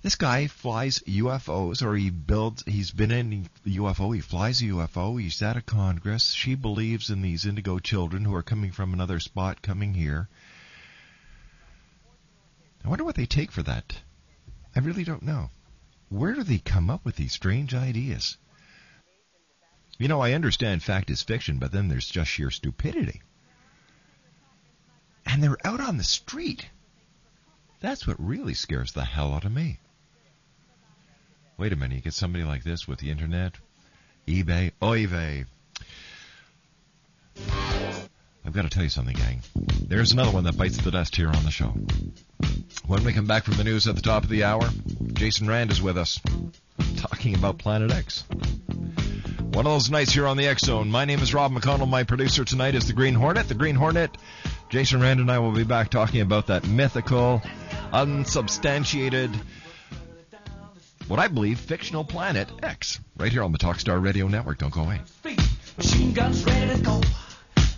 This 0.00 0.14
guy 0.14 0.46
flies 0.46 1.00
UFOs, 1.00 1.82
or 1.82 1.96
he 1.96 2.10
builds. 2.10 2.62
He's 2.66 2.92
been 2.92 3.10
in 3.10 3.48
the 3.64 3.76
UFO. 3.78 4.14
He 4.14 4.20
flies 4.20 4.62
a 4.62 4.66
UFO. 4.66 5.20
He's 5.20 5.42
at 5.42 5.56
a 5.56 5.60
Congress. 5.60 6.30
She 6.30 6.54
believes 6.54 7.10
in 7.10 7.20
these 7.20 7.44
indigo 7.44 7.80
children 7.80 8.24
who 8.24 8.34
are 8.34 8.44
coming 8.44 8.70
from 8.70 8.92
another 8.92 9.18
spot, 9.18 9.60
coming 9.60 9.94
here. 9.94 10.28
I 12.84 12.88
wonder 12.88 13.04
what 13.04 13.16
they 13.16 13.26
take 13.26 13.50
for 13.50 13.62
that. 13.64 14.00
I 14.74 14.80
really 14.80 15.04
don't 15.04 15.24
know. 15.24 15.50
Where 16.10 16.32
do 16.32 16.44
they 16.44 16.58
come 16.58 16.88
up 16.90 17.04
with 17.04 17.16
these 17.16 17.32
strange 17.32 17.74
ideas? 17.74 18.36
You 19.98 20.06
know, 20.06 20.20
I 20.20 20.32
understand 20.32 20.82
fact 20.82 21.10
is 21.10 21.22
fiction, 21.22 21.58
but 21.58 21.72
then 21.72 21.88
there's 21.88 22.08
just 22.08 22.30
sheer 22.30 22.50
stupidity. 22.50 23.20
And 25.26 25.42
they're 25.42 25.66
out 25.66 25.80
on 25.80 25.98
the 25.98 26.04
street. 26.04 26.66
That's 27.80 28.06
what 28.06 28.16
really 28.18 28.54
scares 28.54 28.92
the 28.92 29.04
hell 29.04 29.34
out 29.34 29.44
of 29.44 29.52
me. 29.52 29.80
Wait 31.56 31.72
a 31.72 31.76
minute, 31.76 31.96
you 31.96 32.00
get 32.00 32.14
somebody 32.14 32.44
like 32.44 32.62
this 32.62 32.86
with 32.86 33.00
the 33.00 33.10
internet, 33.10 33.54
eBay, 34.28 34.70
oh, 34.80 34.90
oy 34.90 35.06
vey. 35.08 35.44
I've 38.44 38.52
got 38.52 38.62
to 38.62 38.70
tell 38.70 38.84
you 38.84 38.88
something, 38.88 39.16
gang. 39.16 39.42
There's 39.88 40.12
another 40.12 40.30
one 40.30 40.44
that 40.44 40.56
bites 40.56 40.78
the 40.78 40.92
dust 40.92 41.16
here 41.16 41.28
on 41.28 41.44
the 41.44 41.50
show. 41.50 41.74
When 42.86 43.04
we 43.04 43.12
come 43.12 43.26
back 43.26 43.44
from 43.44 43.56
the 43.56 43.64
news 43.64 43.88
at 43.88 43.96
the 43.96 44.00
top 44.00 44.22
of 44.22 44.30
the 44.30 44.44
hour, 44.44 44.68
Jason 45.12 45.48
Rand 45.48 45.72
is 45.72 45.82
with 45.82 45.98
us, 45.98 46.20
talking 46.96 47.34
about 47.34 47.58
Planet 47.58 47.90
X. 47.90 48.24
One 49.52 49.66
of 49.66 49.72
those 49.72 49.90
nights 49.90 50.12
here 50.12 50.26
on 50.26 50.36
the 50.36 50.46
X 50.46 50.62
Zone. 50.66 50.88
My 50.90 51.04
name 51.04 51.20
is 51.20 51.34
Rob 51.34 51.52
McConnell. 51.52 51.88
My 51.88 52.04
producer 52.04 52.44
tonight 52.44 52.74
is 52.74 52.86
the 52.86 52.92
Green 52.92 53.14
Hornet. 53.14 53.48
The 53.48 53.54
Green 53.54 53.74
Hornet. 53.74 54.16
Jason 54.68 55.00
Rand 55.00 55.20
and 55.20 55.30
I 55.30 55.38
will 55.38 55.52
be 55.52 55.64
back 55.64 55.90
talking 55.90 56.20
about 56.20 56.46
that 56.48 56.68
mythical, 56.68 57.42
unsubstantiated, 57.92 59.30
what 61.08 61.18
I 61.18 61.28
believe, 61.28 61.58
fictional 61.58 62.04
planet 62.04 62.48
X. 62.62 63.00
Right 63.16 63.32
here 63.32 63.42
on 63.42 63.50
the 63.50 63.58
Talkstar 63.58 64.00
Radio 64.02 64.28
Network. 64.28 64.58
Don't 64.58 64.72
go 64.72 64.82
away. 64.82 65.00
Machine 65.76 66.12
guns 66.12 66.44
ready 66.44 66.76
to 66.76 66.82
go. 66.82 67.00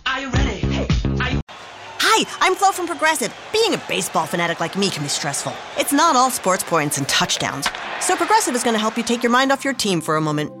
Are 0.05 0.21
you 0.21 0.29
ready? 0.29 0.59
Hey, 0.59 0.87
are 1.21 1.31
you 1.31 1.41
Hi, 1.47 2.25
I'm 2.41 2.55
Flo 2.55 2.71
from 2.73 2.85
Progressive. 2.85 3.33
Being 3.53 3.73
a 3.73 3.81
baseball 3.87 4.25
fanatic 4.25 4.59
like 4.59 4.77
me 4.77 4.89
can 4.89 5.03
be 5.03 5.09
stressful. 5.09 5.53
It's 5.77 5.93
not 5.93 6.17
all 6.17 6.29
sports 6.29 6.63
points 6.63 6.97
and 6.97 7.07
touchdowns. 7.07 7.67
So 8.01 8.17
Progressive 8.17 8.53
is 8.53 8.63
going 8.63 8.75
to 8.75 8.79
help 8.79 8.97
you 8.97 9.03
take 9.03 9.23
your 9.23 9.31
mind 9.31 9.51
off 9.51 9.63
your 9.63 9.73
team 9.73 10.01
for 10.01 10.17
a 10.17 10.21
moment. 10.21 10.60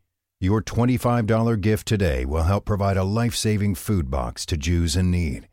Your 0.43 0.63
$25 0.63 1.61
gift 1.61 1.87
today 1.87 2.25
will 2.25 2.41
help 2.41 2.65
provide 2.65 2.97
a 2.97 3.03
life 3.03 3.35
saving 3.35 3.75
food 3.75 4.09
box 4.09 4.43
to 4.47 4.57
Jews 4.57 4.95
in 4.95 5.11
need. 5.11 5.47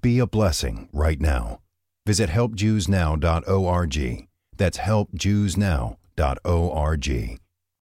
Be 0.00 0.18
a 0.18 0.26
blessing 0.26 0.88
right 0.92 1.20
now. 1.20 1.60
Visit 2.06 2.28
helpjewsnow.org. 2.28 4.28
That's 4.56 4.78
helpjewsnow.org. 4.78 7.41